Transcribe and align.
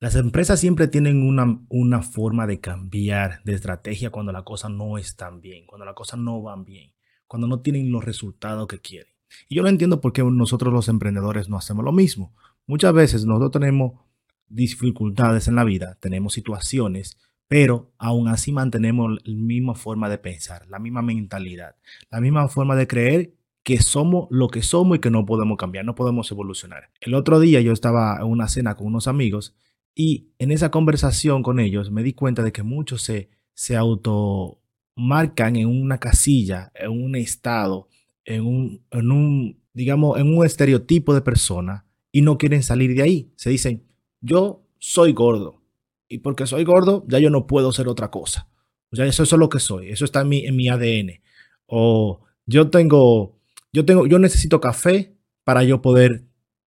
Las 0.00 0.14
empresas 0.14 0.60
siempre 0.60 0.86
tienen 0.86 1.26
una, 1.26 1.60
una 1.68 2.02
forma 2.02 2.46
de 2.46 2.60
cambiar 2.60 3.42
de 3.42 3.54
estrategia 3.54 4.10
cuando 4.10 4.30
la 4.30 4.44
cosa 4.44 4.68
no 4.68 4.96
están 4.96 5.40
bien, 5.40 5.66
cuando 5.66 5.84
la 5.84 5.94
cosa 5.94 6.16
no 6.16 6.40
van 6.40 6.64
bien, 6.64 6.92
cuando 7.26 7.48
no 7.48 7.62
tienen 7.62 7.90
los 7.90 8.04
resultados 8.04 8.68
que 8.68 8.78
quieren. 8.78 9.12
Y 9.48 9.56
yo 9.56 9.62
no 9.62 9.68
entiendo 9.68 10.00
por 10.00 10.12
qué 10.12 10.22
nosotros 10.22 10.72
los 10.72 10.88
emprendedores 10.88 11.48
no 11.48 11.56
hacemos 11.56 11.84
lo 11.84 11.90
mismo. 11.90 12.32
Muchas 12.64 12.92
veces 12.92 13.24
nosotros 13.24 13.50
tenemos 13.50 14.00
dificultades 14.46 15.48
en 15.48 15.56
la 15.56 15.64
vida, 15.64 15.98
tenemos 16.00 16.32
situaciones, 16.32 17.18
pero 17.48 17.90
aún 17.98 18.28
así 18.28 18.52
mantenemos 18.52 19.18
la 19.24 19.34
misma 19.34 19.74
forma 19.74 20.08
de 20.08 20.18
pensar, 20.18 20.68
la 20.68 20.78
misma 20.78 21.02
mentalidad, 21.02 21.74
la 22.08 22.20
misma 22.20 22.46
forma 22.46 22.76
de 22.76 22.86
creer 22.86 23.34
que 23.64 23.82
somos 23.82 24.28
lo 24.30 24.46
que 24.48 24.62
somos 24.62 24.98
y 24.98 25.00
que 25.00 25.10
no 25.10 25.26
podemos 25.26 25.58
cambiar, 25.58 25.84
no 25.84 25.96
podemos 25.96 26.30
evolucionar. 26.30 26.90
El 27.00 27.14
otro 27.14 27.40
día 27.40 27.60
yo 27.60 27.72
estaba 27.72 28.16
en 28.20 28.26
una 28.26 28.46
cena 28.46 28.76
con 28.76 28.86
unos 28.86 29.08
amigos 29.08 29.56
y 30.00 30.28
en 30.38 30.52
esa 30.52 30.70
conversación 30.70 31.42
con 31.42 31.58
ellos 31.58 31.90
me 31.90 32.04
di 32.04 32.12
cuenta 32.12 32.44
de 32.44 32.52
que 32.52 32.62
muchos 32.62 33.02
se, 33.02 33.30
se 33.52 33.74
automarcan 33.74 35.56
en 35.56 35.66
una 35.66 35.98
casilla, 35.98 36.70
en 36.76 36.92
un 36.92 37.16
estado, 37.16 37.88
en 38.24 38.46
un, 38.46 38.84
en 38.92 39.10
un, 39.10 39.60
digamos, 39.72 40.20
en 40.20 40.32
un 40.32 40.46
estereotipo 40.46 41.14
de 41.14 41.20
persona 41.20 41.84
y 42.12 42.22
no 42.22 42.38
quieren 42.38 42.62
salir 42.62 42.94
de 42.94 43.02
ahí. 43.02 43.32
Se 43.34 43.50
dicen, 43.50 43.88
yo 44.20 44.62
soy 44.78 45.14
gordo 45.14 45.64
y 46.08 46.18
porque 46.18 46.46
soy 46.46 46.62
gordo 46.62 47.04
ya 47.08 47.18
yo 47.18 47.28
no 47.28 47.48
puedo 47.48 47.72
ser 47.72 47.88
otra 47.88 48.08
cosa. 48.08 48.48
O 48.92 48.96
sea, 48.96 49.04
eso, 49.04 49.24
es 49.24 49.32
lo 49.32 49.48
que 49.48 49.58
soy, 49.58 49.88
eso 49.88 50.04
está 50.04 50.20
en 50.20 50.28
mi, 50.28 50.46
en 50.46 50.54
mi 50.54 50.68
ADN. 50.68 51.20
O 51.66 52.20
yo 52.46 52.70
tengo, 52.70 53.36
yo 53.72 53.84
tengo, 53.84 54.06
yo 54.06 54.20
necesito 54.20 54.60
café 54.60 55.16
para 55.42 55.64
yo 55.64 55.82
poder 55.82 56.22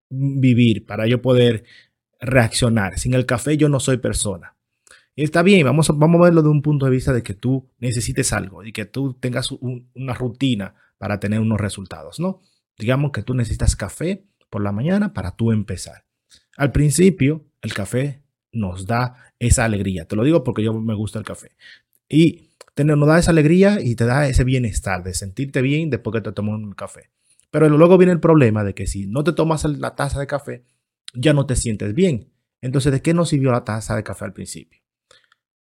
vivir, 0.09 0.85
para 0.85 1.07
yo 1.07 1.21
poder 1.21 1.63
reaccionar. 2.21 2.97
Sin 2.99 3.13
el 3.13 3.25
café 3.25 3.57
yo 3.57 3.67
no 3.67 3.79
soy 3.79 3.97
persona. 3.97 4.55
Y 5.15 5.23
está 5.23 5.43
bien, 5.43 5.65
vamos 5.65 5.89
a, 5.89 5.93
vamos 5.93 6.21
a 6.21 6.25
verlo 6.25 6.41
de 6.41 6.49
un 6.49 6.61
punto 6.61 6.85
de 6.85 6.91
vista 6.91 7.11
de 7.11 7.23
que 7.23 7.33
tú 7.33 7.69
necesites 7.79 8.31
algo 8.31 8.63
y 8.63 8.71
que 8.71 8.85
tú 8.85 9.13
tengas 9.15 9.51
una 9.51 10.13
rutina 10.13 10.75
para 10.97 11.19
tener 11.19 11.39
unos 11.39 11.59
resultados, 11.59 12.19
¿no? 12.19 12.41
Digamos 12.77 13.11
que 13.11 13.23
tú 13.23 13.33
necesitas 13.33 13.75
café 13.75 14.23
por 14.49 14.61
la 14.61 14.71
mañana 14.71 15.13
para 15.13 15.35
tú 15.35 15.51
empezar. 15.51 16.05
Al 16.55 16.71
principio, 16.71 17.45
el 17.61 17.73
café 17.73 18.21
nos 18.51 18.85
da 18.85 19.33
esa 19.39 19.65
alegría. 19.65 20.05
Te 20.05 20.15
lo 20.15 20.23
digo 20.23 20.43
porque 20.43 20.63
yo 20.63 20.73
me 20.73 20.93
gusta 20.93 21.19
el 21.19 21.25
café. 21.25 21.51
Y 22.07 22.49
tener, 22.73 22.97
nos 22.97 23.07
da 23.07 23.19
esa 23.19 23.31
alegría 23.31 23.79
y 23.81 23.95
te 23.95 24.05
da 24.05 24.27
ese 24.27 24.43
bienestar 24.43 25.03
de 25.03 25.13
sentirte 25.13 25.61
bien 25.61 25.89
después 25.89 26.13
que 26.13 26.21
te 26.21 26.31
tomas 26.31 26.55
un 26.55 26.73
café. 26.73 27.09
Pero 27.49 27.67
luego 27.69 27.97
viene 27.97 28.13
el 28.13 28.19
problema 28.19 28.63
de 28.63 28.73
que 28.73 28.87
si 28.87 29.07
no 29.07 29.23
te 29.23 29.33
tomas 29.33 29.65
la 29.65 29.95
taza 29.95 30.19
de 30.19 30.27
café, 30.27 30.63
ya 31.13 31.33
no 31.33 31.45
te 31.45 31.55
sientes 31.55 31.93
bien. 31.93 32.31
Entonces, 32.61 32.91
¿de 32.91 33.01
qué 33.01 33.13
nos 33.13 33.29
sirvió 33.29 33.51
la 33.51 33.65
taza 33.65 33.95
de 33.95 34.03
café 34.03 34.25
al 34.25 34.33
principio? 34.33 34.81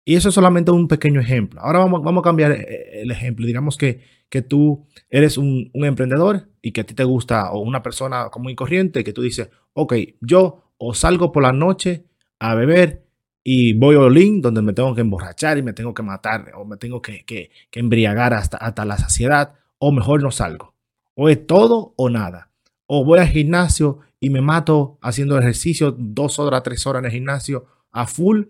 Y 0.08 0.16
eso 0.16 0.30
es 0.30 0.36
solamente 0.36 0.72
un 0.72 0.88
pequeño 0.88 1.20
ejemplo. 1.20 1.60
Ahora 1.60 1.80
vamos, 1.80 2.02
vamos 2.02 2.22
a 2.22 2.24
cambiar 2.24 2.54
eh, 2.54 3.02
el 3.02 3.12
ejemplo. 3.12 3.46
Digamos 3.46 3.78
que, 3.78 4.00
que 4.30 4.42
tú 4.42 4.88
eres 5.10 5.38
un, 5.38 5.70
emprendedor 5.74 6.48
y 6.62 6.72
que 6.72 6.82
a 6.82 6.86
ti 6.86 6.94
te 6.94 7.04
gusta, 7.04 7.52
o 7.52 7.60
una 7.60 7.84
persona 7.84 8.30
común 8.30 8.52
y 8.52 8.56
corriente, 8.56 9.04
que 9.04 9.12
tú 9.12 9.22
dices, 9.22 9.50
ok, 9.74 9.94
yo 10.22 10.72
o 10.78 10.94
salgo 10.94 11.34
por 11.34 11.44
la 11.44 11.52
noche 11.52 12.06
a 12.40 12.56
beber 12.56 13.06
y 13.44 13.74
voy 13.74 13.96
a 13.96 14.00
Olin, 14.00 14.42
donde 14.42 14.62
me 14.62 14.72
tengo 14.72 14.96
que 14.96 15.02
emborrachar 15.02 15.58
y 15.58 15.64
me 15.64 15.74
tengo 15.74 15.94
que 15.94 16.04
matar, 16.04 16.52
o 16.56 16.64
me 16.64 16.78
tengo 16.78 17.02
que, 17.02 17.26
que, 17.26 17.52
que 17.70 17.80
embriagar 17.82 18.34
hasta, 18.34 18.56
hasta 18.56 18.86
la 18.86 18.98
saciedad, 18.98 19.56
o 19.78 19.92
mejor 19.92 20.24
no 20.24 20.32
salgo. 20.32 20.74
O 21.16 21.28
es 21.28 21.46
todo 21.46 21.94
o 21.98 22.10
nada. 22.10 22.52
O 22.86 23.04
voy 23.04 23.20
al 23.20 23.28
gimnasio 23.28 24.00
y 24.20 24.30
me 24.30 24.42
mato 24.42 24.98
haciendo 25.02 25.38
ejercicio 25.38 25.96
dos 25.98 26.40
horas, 26.40 26.64
tres 26.64 26.86
horas 26.88 27.02
en 27.02 27.06
el 27.06 27.12
gimnasio 27.12 27.66
a 27.92 28.08
full 28.08 28.46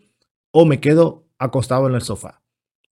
o 0.52 0.66
me 0.66 0.80
quedo 0.80 1.28
acostado 1.38 1.88
en 1.88 1.96
el 1.96 2.02
sofá. 2.02 2.42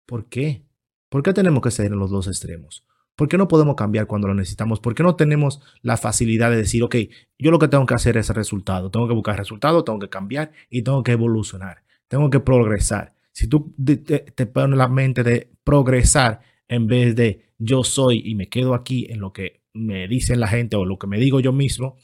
¿Por 0.06 0.28
qué? 0.28 0.64
¿Por 1.08 1.22
qué 1.22 1.32
tenemos 1.32 1.62
que 1.62 1.70
ser 1.70 1.86
en 1.86 1.98
los 1.98 2.10
dos 2.10 2.26
extremos? 2.26 2.86
¿Por 3.14 3.28
qué 3.28 3.36
no 3.36 3.46
podemos 3.46 3.76
cambiar 3.76 4.06
cuando 4.06 4.28
lo 4.28 4.34
necesitamos? 4.34 4.80
¿Por 4.80 4.94
qué 4.94 5.02
no 5.02 5.16
tenemos 5.16 5.60
la 5.82 5.96
facilidad 5.96 6.50
de 6.50 6.56
decir, 6.56 6.82
ok, 6.82 6.96
yo 7.38 7.50
lo 7.50 7.58
que 7.58 7.68
tengo 7.68 7.84
que 7.86 7.94
hacer 7.94 8.16
es 8.16 8.30
el 8.30 8.36
resultado, 8.36 8.90
tengo 8.90 9.06
que 9.06 9.14
buscar 9.14 9.36
resultado, 9.36 9.84
tengo 9.84 9.98
que 9.98 10.08
cambiar 10.08 10.52
y 10.70 10.82
tengo 10.82 11.02
que 11.02 11.12
evolucionar, 11.12 11.84
tengo 12.08 12.30
que 12.30 12.40
progresar? 12.40 13.14
Si 13.32 13.46
tú 13.46 13.74
te, 13.84 14.46
pones 14.46 14.78
la 14.78 14.88
mente 14.88 15.22
de 15.22 15.50
progresar 15.64 16.40
en 16.68 16.86
vez 16.86 17.14
de 17.14 17.52
yo 17.58 17.84
soy 17.84 18.22
y 18.24 18.34
me 18.34 18.48
quedo 18.48 18.74
aquí 18.74 19.06
en 19.10 19.20
lo 19.20 19.32
que 19.32 19.62
me 19.74 20.08
dice 20.08 20.36
la 20.36 20.48
gente 20.48 20.76
o 20.76 20.84
lo 20.84 20.98
que 20.98 21.06
me 21.06 21.18
digo 21.18 21.40
yo 21.40 21.52
mismo, 21.52 21.96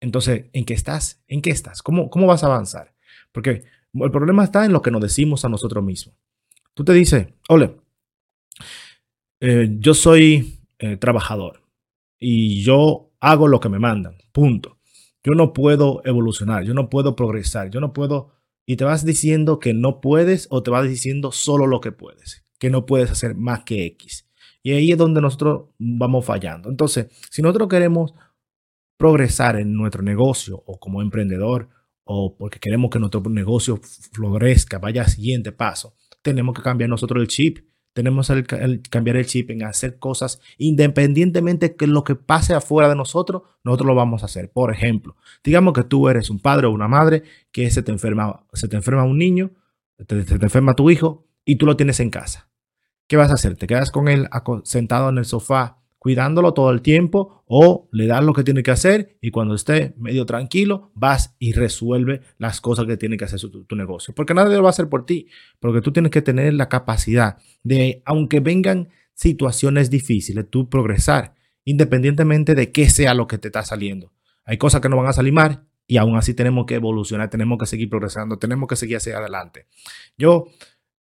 entonces, 0.00 0.46
¿en 0.52 0.64
qué 0.64 0.74
estás? 0.74 1.22
¿En 1.26 1.42
qué 1.42 1.50
estás? 1.50 1.82
¿Cómo, 1.82 2.10
cómo 2.10 2.26
vas 2.26 2.44
a 2.44 2.46
avanzar? 2.46 2.94
Porque 3.32 3.64
el 3.94 4.10
problema 4.10 4.44
está 4.44 4.64
en 4.64 4.72
lo 4.72 4.82
que 4.82 4.90
nos 4.90 5.02
decimos 5.02 5.44
a 5.44 5.48
nosotros 5.48 5.84
mismos. 5.84 6.14
Tú 6.74 6.84
te 6.84 6.92
dices, 6.92 7.28
ole, 7.48 7.76
eh, 9.40 9.68
yo 9.78 9.94
soy 9.94 10.60
eh, 10.78 10.96
trabajador 10.96 11.62
y 12.18 12.62
yo 12.62 13.10
hago 13.20 13.48
lo 13.48 13.60
que 13.60 13.68
me 13.68 13.78
mandan, 13.78 14.16
punto. 14.32 14.78
Yo 15.24 15.32
no 15.32 15.52
puedo 15.52 16.00
evolucionar, 16.04 16.64
yo 16.64 16.74
no 16.74 16.88
puedo 16.88 17.16
progresar, 17.16 17.70
yo 17.70 17.80
no 17.80 17.92
puedo... 17.92 18.32
Y 18.64 18.76
te 18.76 18.84
vas 18.84 19.04
diciendo 19.04 19.58
que 19.58 19.72
no 19.72 20.00
puedes 20.00 20.46
o 20.50 20.62
te 20.62 20.70
vas 20.70 20.88
diciendo 20.88 21.32
solo 21.32 21.66
lo 21.66 21.80
que 21.80 21.90
puedes, 21.90 22.44
que 22.58 22.70
no 22.70 22.86
puedes 22.86 23.10
hacer 23.10 23.34
más 23.34 23.64
que 23.64 23.86
X. 23.86 24.28
Y 24.62 24.72
ahí 24.72 24.92
es 24.92 24.98
donde 24.98 25.20
nosotros 25.22 25.70
vamos 25.78 26.24
fallando. 26.26 26.68
Entonces, 26.68 27.08
si 27.30 27.40
nosotros 27.40 27.68
queremos 27.68 28.12
progresar 28.98 29.56
en 29.56 29.72
nuestro 29.72 30.02
negocio 30.02 30.62
o 30.66 30.78
como 30.78 31.00
emprendedor 31.00 31.70
o 32.04 32.36
porque 32.36 32.58
queremos 32.58 32.90
que 32.90 32.98
nuestro 32.98 33.22
negocio 33.30 33.80
florezca, 34.12 34.78
vaya 34.78 35.02
al 35.02 35.08
siguiente 35.08 35.52
paso, 35.52 35.94
tenemos 36.22 36.54
que 36.54 36.62
cambiar 36.62 36.90
nosotros 36.90 37.22
el 37.22 37.28
chip. 37.28 37.66
Tenemos 37.94 38.28
que 38.28 38.80
cambiar 38.90 39.16
el 39.16 39.26
chip 39.26 39.50
en 39.50 39.64
hacer 39.64 39.98
cosas 39.98 40.40
independientemente 40.56 41.74
de 41.76 41.86
lo 41.88 42.04
que 42.04 42.14
pase 42.14 42.54
afuera 42.54 42.88
de 42.88 42.94
nosotros, 42.94 43.42
nosotros 43.64 43.88
lo 43.88 43.94
vamos 43.96 44.22
a 44.22 44.26
hacer. 44.26 44.52
Por 44.52 44.72
ejemplo, 44.72 45.16
digamos 45.42 45.72
que 45.72 45.82
tú 45.82 46.08
eres 46.08 46.30
un 46.30 46.38
padre 46.38 46.68
o 46.68 46.70
una 46.70 46.86
madre 46.86 47.24
que 47.50 47.68
se 47.70 47.82
te 47.82 47.90
enferma, 47.90 48.46
se 48.52 48.68
te 48.68 48.76
enferma 48.76 49.02
un 49.02 49.18
niño, 49.18 49.50
se 49.96 50.04
te 50.04 50.44
enferma 50.44 50.76
tu 50.76 50.90
hijo 50.90 51.26
y 51.44 51.56
tú 51.56 51.66
lo 51.66 51.76
tienes 51.76 51.98
en 51.98 52.10
casa. 52.10 52.48
¿Qué 53.08 53.16
vas 53.16 53.30
a 53.30 53.34
hacer? 53.34 53.56
¿Te 53.56 53.66
quedas 53.66 53.90
con 53.90 54.06
él 54.06 54.28
sentado 54.62 55.08
en 55.08 55.18
el 55.18 55.24
sofá 55.24 55.78
cuidándolo 56.08 56.54
todo 56.54 56.70
el 56.70 56.80
tiempo 56.80 57.44
o 57.44 57.86
le 57.92 58.06
das 58.06 58.24
lo 58.24 58.32
que 58.32 58.42
tiene 58.42 58.62
que 58.62 58.70
hacer 58.70 59.18
y 59.20 59.30
cuando 59.30 59.54
esté 59.54 59.92
medio 59.98 60.24
tranquilo 60.24 60.90
vas 60.94 61.36
y 61.38 61.52
resuelve 61.52 62.22
las 62.38 62.62
cosas 62.62 62.86
que 62.86 62.96
tiene 62.96 63.18
que 63.18 63.26
hacer 63.26 63.38
tu, 63.40 63.76
negocio. 63.76 64.14
Porque 64.14 64.32
nadie 64.32 64.56
lo 64.56 64.62
va 64.62 64.70
a 64.70 64.70
hacer 64.70 64.88
por 64.88 65.04
ti, 65.04 65.26
porque 65.60 65.82
tú 65.82 65.92
tienes 65.92 66.10
que 66.10 66.22
tener 66.22 66.54
la 66.54 66.70
capacidad 66.70 67.36
de, 67.62 68.00
aunque 68.06 68.40
vengan 68.40 68.88
situaciones 69.12 69.90
difíciles, 69.90 70.48
tú 70.48 70.70
progresar 70.70 71.34
independientemente 71.66 72.54
de 72.54 72.72
qué 72.72 72.88
sea 72.88 73.12
lo 73.12 73.26
que 73.26 73.36
te 73.36 73.48
está 73.48 73.62
saliendo. 73.62 74.10
Hay 74.46 74.56
cosas 74.56 74.80
que 74.80 74.88
no 74.88 74.96
van 74.96 75.08
a 75.08 75.12
salir 75.12 75.34
mal 75.34 75.66
y 75.86 75.98
aún 75.98 76.16
así 76.16 76.32
tenemos 76.32 76.64
que 76.64 76.76
evolucionar, 76.76 77.28
tenemos 77.28 77.58
que 77.58 77.66
seguir 77.66 77.90
progresando, 77.90 78.38
tenemos 78.38 78.66
que 78.66 78.76
seguir 78.76 78.96
hacia 78.96 79.18
adelante. 79.18 79.66
Yo 80.16 80.46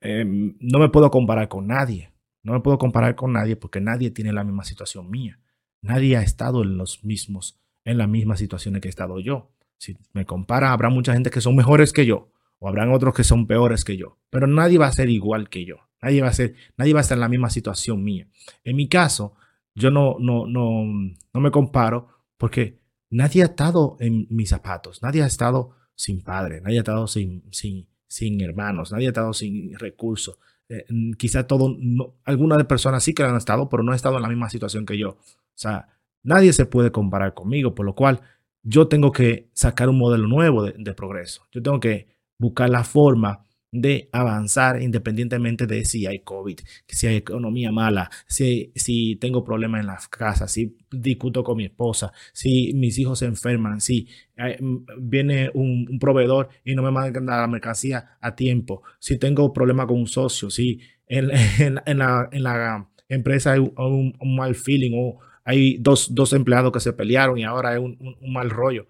em, 0.03 0.59
no 0.61 0.79
me 0.79 0.91
puedo 0.91 1.11
comparar 1.11 1.49
con 1.49 1.69
nadie 1.69 2.11
no 2.43 2.53
me 2.53 2.61
puedo 2.61 2.79
comparar 2.79 3.15
con 3.15 3.33
nadie 3.33 3.57
porque 3.57 3.81
nadie 3.81 4.11
tiene 4.11 4.33
la 4.33 4.45
misma 4.45 4.65
situación 4.65 5.11
mía. 5.11 5.39
Nadie 5.83 6.17
ha 6.17 6.23
estado 6.23 6.63
en 6.63 6.77
los 6.77 7.05
mismos, 7.05 7.59
en 7.85 7.99
las 7.99 8.09
mismas 8.09 8.39
situaciones 8.39 8.81
que 8.81 8.89
he 8.89 8.91
estado 8.91 9.19
yo. 9.21 9.51
Si 9.79 9.97
me 10.13 10.27
compara, 10.27 10.73
habrá 10.73 10.91
mucha 10.91 11.13
gente 11.13 11.31
que 11.31 11.41
son 11.41 11.57
mejores 11.57 11.93
que 11.93 12.07
yo 12.07 12.31
o 12.61 12.69
habrán 12.69 12.93
otros 12.93 13.15
que 13.15 13.25
son 13.25 13.47
peores 13.47 13.85
que 13.85 13.97
yo, 13.97 14.19
pero 14.29 14.47
nadie 14.47 14.79
va 14.79 14.87
a 14.87 14.93
ser 14.93 15.09
igual 15.09 15.49
que 15.49 15.65
yo. 15.65 15.77
Nadie 16.03 16.23
va 16.23 16.29
a 16.29 16.33
ser, 16.33 16.55
nadie 16.77 16.93
va 16.93 17.01
a 17.01 17.03
estar 17.03 17.17
en 17.17 17.21
la 17.21 17.29
misma 17.29 17.51
situación 17.51 18.03
mía. 18.05 18.27
En 18.65 18.77
mi 18.77 18.89
caso, 18.89 19.35
yo 19.75 19.91
no, 19.91 20.17
no, 20.19 20.47
no, 20.47 20.85
no 20.85 21.41
me 21.41 21.51
comparo 21.51 22.09
porque 22.37 22.79
nadie 23.11 23.43
ha 23.43 23.47
estado 23.47 23.97
en 24.01 24.27
mis 24.31 24.51
zapatos, 24.51 25.03
nadie 25.03 25.23
ha 25.23 25.27
estado 25.27 25.77
sin 25.95 26.23
padre, 26.23 26.61
nadie 26.61 26.79
ha 26.79 26.81
estado 26.81 27.07
sin, 27.07 27.45
sin, 27.51 27.87
sin 28.11 28.41
hermanos, 28.41 28.91
nadie 28.91 29.07
ha 29.07 29.11
estado 29.11 29.33
sin 29.33 29.79
recursos, 29.79 30.37
eh, 30.69 30.85
quizá 31.17 31.47
todo, 31.47 31.77
algunas 32.25 32.59
de 32.59 32.65
personas 32.65 33.05
sí 33.05 33.15
que 33.15 33.23
han 33.23 33.37
estado, 33.37 33.69
pero 33.69 33.85
no 33.85 33.93
han 33.93 33.97
estado 33.97 34.17
en 34.17 34.23
la 34.23 34.29
misma 34.29 34.51
situación 34.51 34.85
que 34.85 34.99
yo. 34.99 35.11
O 35.11 35.19
sea, 35.55 35.87
nadie 36.25 36.53
se 36.53 36.67
puede 36.67 36.91
comparar 36.91 37.35
conmigo, 37.35 37.73
por 37.73 37.87
lo 37.87 37.95
cual 37.95 38.21
yo 38.65 38.89
tengo 38.89 39.13
que 39.13 39.49
sacar 39.53 39.89
un 39.89 39.99
modelo 39.99 40.27
nuevo 40.27 40.65
de 40.65 40.95
progreso. 40.95 41.47
Yo 41.53 41.63
tengo 41.63 41.79
que 41.79 42.09
buscar 42.37 42.69
la 42.69 42.83
forma 42.83 43.47
de 43.73 44.09
avanzar 44.13 44.83
independientemente 44.83 45.67
de 45.67 45.85
si 45.85 46.07
hay 46.07 46.21
COVID, 46.21 46.59
si 46.87 47.07
hay 47.07 47.17
economía 47.17 47.71
mala, 47.71 48.11
si, 48.27 48.73
si 48.75 49.17
tengo 49.17 49.45
problemas 49.45 49.81
en 49.81 49.87
la 49.87 49.99
casa, 50.11 50.49
si 50.49 50.77
discuto 50.91 51.45
con 51.45 51.57
mi 51.57 51.67
esposa, 51.67 52.13
si 52.33 52.73
mis 52.75 52.99
hijos 52.99 53.21
se 53.21 53.27
enferman, 53.27 53.81
si 53.81 54.09
mm, 54.37 54.77
viene 54.99 55.51
un, 55.55 55.99
proveedor 56.01 56.49
y 56.65 56.75
no 56.75 56.83
me 56.83 56.91
manda 56.91 57.21
la 57.21 57.47
mercancía 57.47 58.19
a 58.21 58.35
tiempo, 58.35 58.83
si 58.99 59.19
tengo 59.19 59.53
problemas 59.53 59.87
con 59.87 59.99
un 59.99 60.07
socio, 60.09 60.51
si 60.51 60.81
en, 61.07 61.29
la, 61.99 62.89
empresa 63.09 63.53
hay 63.53 63.61
un, 63.61 64.15
mal 64.37 64.55
feeling 64.55 64.93
o 64.95 65.19
hay 65.45 65.79
dos, 65.79 66.33
empleados 66.33 66.73
que 66.73 66.81
se 66.81 66.93
pelearon 66.93 67.39
y 67.39 67.45
ahora 67.45 67.71
hay 67.71 67.79
un 67.79 68.17
mal 68.33 68.51
rollo. 68.51 68.89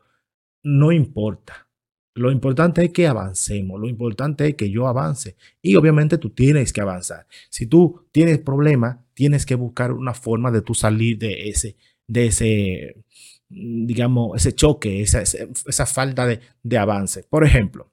No 0.62 0.92
importa. 0.92 1.69
Lo 2.14 2.32
importante 2.32 2.84
es 2.84 2.92
que 2.92 3.06
avancemos, 3.06 3.80
lo 3.80 3.88
importante 3.88 4.48
es 4.48 4.54
que 4.56 4.70
yo 4.70 4.88
avance 4.88 5.36
y 5.62 5.76
obviamente 5.76 6.18
tú 6.18 6.30
tienes 6.30 6.72
que 6.72 6.80
avanzar. 6.80 7.26
Si 7.48 7.66
tú 7.66 8.06
tienes 8.10 8.38
problemas, 8.38 8.98
tienes 9.14 9.46
que 9.46 9.54
buscar 9.54 9.92
una 9.92 10.14
forma 10.14 10.50
de 10.50 10.62
tú 10.62 10.74
salir 10.74 11.18
de 11.18 11.48
ese, 11.48 11.76
de 12.06 12.26
ese, 12.26 13.04
digamos, 13.48 14.36
ese 14.36 14.54
choque, 14.54 15.02
esa, 15.02 15.22
esa 15.22 15.86
falta 15.86 16.26
de, 16.26 16.40
de 16.62 16.78
avance. 16.78 17.22
Por 17.22 17.44
ejemplo, 17.44 17.92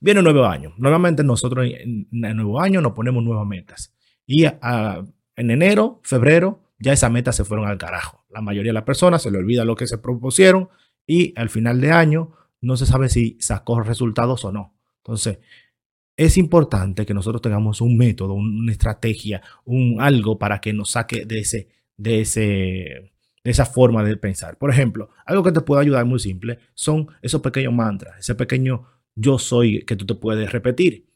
viene 0.00 0.20
un 0.20 0.24
nuevo 0.24 0.44
año. 0.44 0.74
Normalmente 0.76 1.24
nosotros 1.24 1.66
en 1.66 2.06
el 2.12 2.36
nuevo 2.36 2.60
año 2.60 2.80
nos 2.80 2.92
ponemos 2.92 3.24
nuevas 3.24 3.46
metas. 3.46 3.94
Y 4.26 4.44
en 4.44 5.50
enero, 5.50 6.00
febrero, 6.02 6.60
ya 6.78 6.92
esas 6.92 7.10
metas 7.10 7.36
se 7.36 7.44
fueron 7.44 7.66
al 7.66 7.78
carajo. 7.78 8.24
La 8.30 8.40
mayoría 8.40 8.70
de 8.70 8.74
las 8.74 8.84
personas 8.84 9.22
se 9.22 9.30
le 9.30 9.38
olvida 9.38 9.64
lo 9.64 9.76
que 9.76 9.86
se 9.86 9.98
propusieron 9.98 10.68
y 11.06 11.32
al 11.38 11.48
final 11.48 11.80
de 11.80 11.92
año 11.92 12.32
no 12.66 12.76
se 12.76 12.84
sabe 12.84 13.08
si 13.08 13.36
sacó 13.40 13.80
resultados 13.80 14.44
o 14.44 14.52
no. 14.52 14.74
Entonces, 14.98 15.38
es 16.16 16.36
importante 16.36 17.06
que 17.06 17.14
nosotros 17.14 17.40
tengamos 17.40 17.80
un 17.80 17.96
método, 17.96 18.34
una 18.34 18.72
estrategia, 18.72 19.42
un 19.64 20.00
algo 20.00 20.38
para 20.38 20.60
que 20.60 20.72
nos 20.72 20.90
saque 20.90 21.26
de 21.26 21.38
ese, 21.38 21.68
de 21.96 22.22
ese, 22.22 22.40
de 23.44 23.50
esa 23.50 23.66
forma 23.66 24.02
de 24.02 24.16
pensar. 24.16 24.58
Por 24.58 24.70
ejemplo, 24.70 25.10
algo 25.24 25.42
que 25.44 25.52
te 25.52 25.60
puede 25.60 25.82
ayudar 25.82 26.04
muy 26.06 26.18
simple 26.18 26.58
son 26.74 27.06
esos 27.22 27.40
pequeños 27.40 27.72
mantras, 27.72 28.18
ese 28.18 28.34
pequeño 28.34 28.84
yo 29.14 29.38
soy 29.38 29.84
que 29.84 29.96
tú 29.96 30.04
te 30.04 30.14
puedes 30.14 30.50
repetir. 30.50 31.06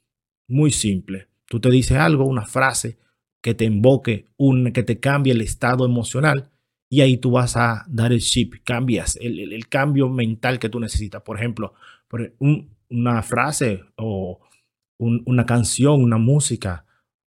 Muy 0.47 0.70
simple. 0.70 1.29
Tú 1.47 1.61
te 1.61 1.70
dices 1.70 1.97
algo, 1.99 2.25
una 2.25 2.47
frase 2.47 2.99
que 3.43 3.55
te 3.55 3.64
invoque, 3.64 4.26
un, 4.37 4.73
que 4.73 4.82
te 4.82 5.00
cambie 5.00 5.32
el 5.32 5.41
estado 5.41 5.85
emocional 5.85 6.50
y 6.92 7.02
ahí 7.02 7.16
tú 7.19 7.31
vas 7.31 7.56
a 7.56 7.87
dar 7.88 8.12
el 8.12 8.20
chip, 8.20 8.56
cambias 8.64 9.16
el, 9.20 9.69
cambio 9.69 10.08
mental 10.08 10.58
que 10.58 10.69
tú 10.69 10.81
necesitas. 10.81 11.22
Por 11.22 11.38
ejemplo, 11.38 11.72
por 12.08 12.34
una 12.88 13.22
frase 13.22 13.84
o 13.94 14.40
una 14.98 15.46
canción, 15.46 16.02
una 16.02 16.19
música, 16.19 16.84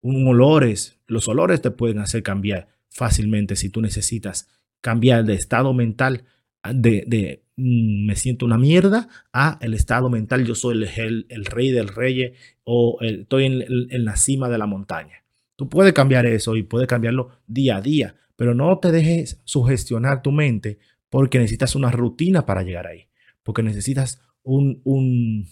un 0.03 0.29
olores. 0.29 1.01
Los 1.07 1.27
olores 1.27 1.63
te 1.63 1.71
pueden 1.71 1.99
hacer 2.01 2.23
cambiar 2.23 2.69
fácilmente 2.91 3.57
si 3.57 3.71
tú 3.71 3.81
necesitas 3.81 4.47
cambiar 4.83 5.25
de 5.25 5.35
estado 5.35 5.73
mental 5.73 6.25
de, 6.63 7.05
de 7.07 7.43
mm, 7.57 8.07
me 8.07 8.15
siento 8.15 8.45
una 8.45 8.59
mierda 8.59 9.09
a 9.33 9.59
el 9.63 9.73
estado 9.73 10.11
mental 10.11 10.45
yo 10.45 10.55
soy 10.55 10.83
el, 10.83 11.27
el, 11.29 11.45
rey 11.47 11.71
del 11.71 11.89
rey 11.89 12.35
o 12.65 12.99
estoy 13.01 13.47
en, 13.47 13.65
en 13.91 14.05
la 14.05 14.17
cima 14.17 14.51
de 14.51 14.59
la 14.59 14.67
montaña. 14.67 15.25
Tú 15.57 15.71
puedes 15.71 15.95
cambiar 15.95 16.27
eso 16.27 16.57
y 16.57 16.63
puedes 16.63 16.87
cambiarlo 16.87 17.31
día 17.47 17.79
a 17.79 17.81
día 17.81 18.17
pero 18.37 18.55
no 18.55 18.79
te 18.79 18.93
dejes 18.93 19.41
sugestionar 19.45 20.23
tu 20.23 20.31
mente 20.31 20.79
porque 21.09 21.39
necesitas 21.39 21.75
una 21.75 21.91
rutina 21.91 22.45
para 22.47 22.63
llegar 22.63 22.87
ahí. 22.87 23.09
Porque 23.43 23.63
necesitas 23.63 24.21
un, 24.43 24.81
un, 24.85 25.47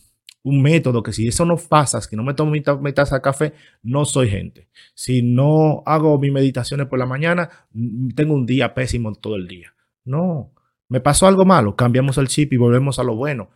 método 0.45 1.03
que 1.03 1.13
si 1.13 1.27
eso 1.27 1.47
no 1.47 1.57
pasa, 1.57 2.01
que 2.09 2.17
no 2.17 2.23
me 2.23 2.35
tomo 2.35 2.51
mi, 2.53 2.61
taza 2.93 3.17
de 3.17 3.23
café, 3.23 3.55
no 3.83 4.05
soy 4.05 4.29
gente. 4.29 4.69
Si 4.95 5.23
no 5.23 5.83
hago 5.87 6.19
mis 6.19 6.33
meditaciones 6.33 6.87
por 6.87 6.99
la 6.99 7.07
mañana, 7.07 7.49
mm, 7.73 8.11
tengo 8.11 8.35
un 8.35 8.45
día 8.45 8.75
pésimo 8.75 9.15
todo 9.15 9.37
el 9.37 9.49
día. 9.49 9.75
No, 10.05 10.53
me 10.89 11.01
pasó 11.01 11.27
algo 11.27 11.45
malo, 11.45 11.77
cambiamos 11.77 12.19
el 12.19 12.29
chip 12.29 12.53
y 12.53 12.57
volvemos 12.57 12.99
a 12.99 13.05
lo 13.05 13.17
bueno. 13.17 13.51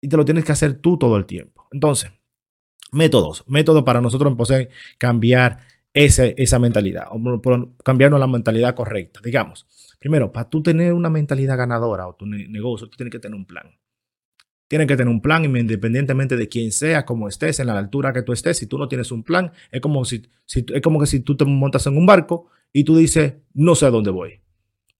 Y 0.00 0.08
te 0.08 0.16
lo 0.16 0.24
tienes 0.24 0.44
que 0.44 0.52
hacer 0.52 0.74
tú 0.80 0.98
todo 0.98 1.16
el 1.16 1.24
tiempo. 1.24 1.66
Entonces, 1.72 2.12
métodos, 2.92 3.44
métodos 3.46 3.84
para 3.84 4.00
nosotros 4.00 4.36
poder 4.36 4.70
cambiar 4.98 5.60
esa 6.04 6.58
mentalidad, 6.58 7.08
o 7.10 7.42
por 7.42 7.74
cambiarnos 7.82 8.20
la 8.20 8.26
mentalidad 8.26 8.74
correcta. 8.74 9.20
Digamos, 9.22 9.66
primero, 9.98 10.30
para 10.30 10.48
tú 10.48 10.62
tener 10.62 10.92
una 10.92 11.10
mentalidad 11.10 11.58
ganadora 11.58 12.06
o 12.06 12.14
tu 12.14 12.24
negocio, 12.26 12.88
tú 12.88 12.96
tienes 12.96 13.12
que 13.12 13.18
tener 13.18 13.36
un 13.36 13.44
plan. 13.44 13.66
Tienes 14.68 14.86
que 14.86 14.96
tener 14.96 15.10
un 15.10 15.20
plan 15.20 15.44
independientemente 15.44 16.36
de 16.36 16.48
quién 16.48 16.72
sea, 16.72 17.04
cómo 17.04 17.26
estés, 17.26 17.58
en 17.58 17.68
la 17.68 17.78
altura 17.78 18.12
que 18.12 18.22
tú 18.22 18.32
estés. 18.32 18.58
Si 18.58 18.66
tú 18.66 18.78
no 18.78 18.86
tienes 18.86 19.10
un 19.10 19.24
plan, 19.24 19.50
es 19.72 19.80
como, 19.80 20.04
si, 20.04 20.22
es 20.46 20.82
como 20.82 21.00
que 21.00 21.06
si 21.06 21.20
tú 21.20 21.36
te 21.36 21.44
montas 21.44 21.86
en 21.86 21.96
un 21.96 22.06
barco 22.06 22.48
y 22.72 22.84
tú 22.84 22.96
dices, 22.96 23.34
no 23.54 23.74
sé 23.74 23.86
a 23.86 23.90
dónde 23.90 24.10
voy. 24.10 24.40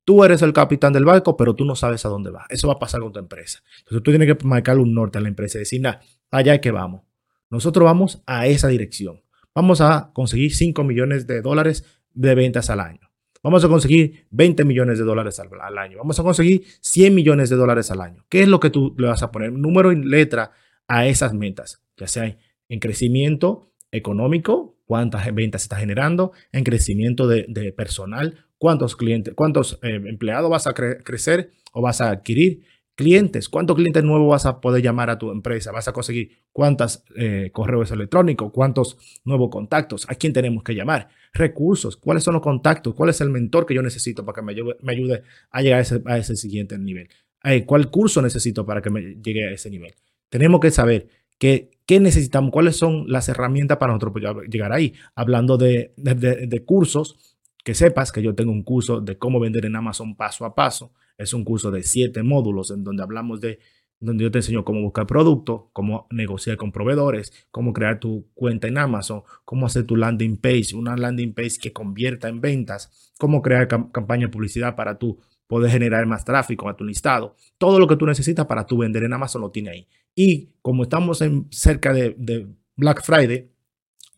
Tú 0.04 0.24
eres 0.24 0.40
el 0.40 0.54
capitán 0.54 0.94
del 0.94 1.04
barco, 1.04 1.36
pero 1.36 1.54
tú 1.54 1.66
no 1.66 1.76
sabes 1.76 2.06
a 2.06 2.08
dónde 2.08 2.30
vas. 2.30 2.46
Eso 2.48 2.66
va 2.66 2.74
a 2.74 2.78
pasar 2.78 3.02
con 3.02 3.12
tu 3.12 3.18
empresa. 3.18 3.62
Entonces 3.80 4.02
tú 4.02 4.10
tienes 4.10 4.26
que 4.26 4.46
marcar 4.46 4.78
un 4.78 4.94
norte 4.94 5.18
a 5.18 5.20
la 5.20 5.28
empresa 5.28 5.58
y 5.58 5.60
decir, 5.60 5.86
allá 6.30 6.54
es 6.54 6.60
que 6.60 6.70
vamos. 6.70 7.02
Nosotros 7.50 7.84
vamos 7.84 8.22
a 8.26 8.46
esa 8.46 8.68
dirección 8.68 9.20
vamos 9.58 9.80
a 9.80 10.12
conseguir 10.12 10.54
5 10.54 10.84
millones 10.84 11.26
de 11.26 11.42
dólares 11.42 11.84
de 12.14 12.36
ventas 12.36 12.70
al 12.70 12.78
año. 12.78 13.10
Vamos 13.42 13.64
a 13.64 13.68
conseguir 13.68 14.26
20 14.30 14.64
millones 14.64 14.98
de 14.98 15.04
dólares 15.04 15.40
al, 15.40 15.78
año. 15.78 15.98
Vamos 15.98 16.18
a 16.20 16.22
conseguir 16.22 16.62
100 16.80 17.12
millones 17.12 17.50
de 17.50 17.56
dólares 17.56 17.90
al 17.90 18.00
año. 18.00 18.24
¿Qué 18.28 18.42
es 18.42 18.48
lo 18.48 18.60
que 18.60 18.70
tú 18.70 18.94
le 18.96 19.08
vas 19.08 19.24
a 19.24 19.32
poner? 19.32 19.50
Número 19.52 19.90
y 19.90 19.96
letra 19.96 20.52
a 20.86 21.08
esas 21.08 21.34
metas, 21.34 21.82
ya 21.96 22.06
sea 22.06 22.36
en 22.68 22.78
crecimiento 22.78 23.72
económico, 23.90 24.76
cuántas 24.86 25.34
ventas 25.34 25.62
está 25.62 25.76
generando, 25.76 26.30
en 26.52 26.62
crecimiento 26.62 27.26
de, 27.26 27.74
personal, 27.76 28.36
cuántos 28.58 28.94
clientes, 28.94 29.34
cuántos 29.34 29.80
eh, 29.82 30.00
empleados 30.06 30.50
vas 30.50 30.68
a 30.68 30.72
crecer 30.72 31.50
o 31.72 31.82
vas 31.82 32.00
a 32.00 32.10
adquirir, 32.10 32.62
clientes, 32.98 33.48
cuántos 33.48 33.76
clientes 33.76 34.02
nuevos 34.02 34.28
vas 34.28 34.44
a 34.44 34.60
poder 34.60 34.82
llamar 34.82 35.08
a 35.08 35.18
tu 35.18 35.30
empresa, 35.30 35.70
vas 35.70 35.86
a 35.86 35.92
conseguir 35.92 36.32
cuántos 36.50 37.04
eh, 37.14 37.50
correos 37.52 37.92
electrónicos, 37.92 38.50
cuántos 38.52 38.98
nuevos 39.24 39.50
contactos, 39.50 40.04
a 40.10 40.16
quién 40.16 40.32
tenemos 40.32 40.64
que 40.64 40.74
llamar, 40.74 41.08
recursos, 41.32 41.96
cuáles 41.96 42.24
son 42.24 42.34
los 42.34 42.42
contactos, 42.42 42.94
cuál 42.94 43.10
es 43.10 43.20
el 43.20 43.30
mentor 43.30 43.66
que 43.66 43.74
yo 43.74 43.82
necesito 43.82 44.24
para 44.24 44.34
que 44.34 44.42
me 44.42 44.50
ayude, 44.90 45.22
a 45.52 45.62
llegar 45.62 45.84
a 46.06 46.18
ese, 46.18 46.34
siguiente 46.34 46.76
nivel, 46.76 47.08
eh, 47.44 47.64
cuál 47.64 47.88
curso 47.88 48.20
necesito 48.20 48.66
para 48.66 48.82
que 48.82 48.90
me 48.90 49.00
llegue 49.22 49.46
a 49.46 49.52
ese 49.52 49.70
nivel. 49.70 49.94
Tenemos 50.28 50.58
que 50.58 50.72
saber 50.72 51.06
qué 51.38 51.70
necesitamos, 51.88 52.50
cuáles 52.50 52.74
son 52.74 53.04
las 53.06 53.28
herramientas 53.28 53.78
para 53.78 53.92
nosotros 53.92 54.44
llegar 54.50 54.72
ahí. 54.72 54.94
Hablando 55.14 55.56
de, 55.56 55.92
de 55.96 56.64
cursos, 56.64 57.36
que 57.62 57.74
sepas 57.74 58.10
que 58.10 58.22
yo 58.22 58.34
tengo 58.34 58.50
un 58.50 58.64
curso 58.64 59.00
de 59.00 59.16
cómo 59.18 59.38
vender 59.38 59.66
en 59.66 59.76
Amazon 59.76 60.16
paso 60.16 60.44
a 60.44 60.56
paso 60.56 60.92
es 61.18 61.34
un 61.34 61.44
curso 61.44 61.70
de 61.70 61.82
siete 61.82 62.22
módulos 62.22 62.70
en 62.70 62.84
donde 62.84 63.02
hablamos 63.02 63.40
de, 63.40 63.58
donde 64.00 64.24
yo 64.24 64.30
te 64.30 64.38
enseño 64.38 64.64
cómo 64.64 64.80
buscar 64.80 65.06
productos, 65.06 65.62
cómo 65.72 66.06
negociar 66.10 66.56
con 66.56 66.70
proveedores, 66.70 67.32
cómo 67.50 67.72
crear 67.72 67.98
tu 67.98 68.28
cuenta 68.34 68.68
en 68.68 68.78
Amazon, 68.78 69.22
cómo 69.44 69.66
hacer 69.66 69.84
tu 69.84 69.96
landing 69.96 70.36
page, 70.36 70.74
una 70.74 70.96
landing 70.96 71.34
page 71.34 71.58
que 71.60 71.72
convierta 71.72 72.28
en 72.28 72.40
ventas, 72.40 73.12
cómo 73.18 73.42
crear 73.42 73.66
campaña 73.68 74.26
de 74.26 74.32
publicidad 74.32 74.76
para 74.76 74.98
tú 74.98 75.18
poder 75.48 75.70
generar 75.70 76.06
más 76.06 76.24
tráfico 76.24 76.68
a 76.68 76.76
tu 76.76 76.84
listado. 76.84 77.34
Todo 77.58 77.80
lo 77.80 77.88
que 77.88 77.96
tú 77.96 78.06
necesitas 78.06 78.46
para 78.46 78.66
tú 78.66 78.78
vender 78.78 79.02
en 79.02 79.12
Amazon 79.12 79.42
lo 79.42 79.50
tiene 79.50 79.70
ahí. 79.70 79.88
Y 80.14 80.50
como 80.62 80.84
estamos 80.84 81.22
cerca 81.50 81.92
de, 81.92 82.14
de 82.16 82.46
Black 82.76 83.02
Friday, 83.02 83.50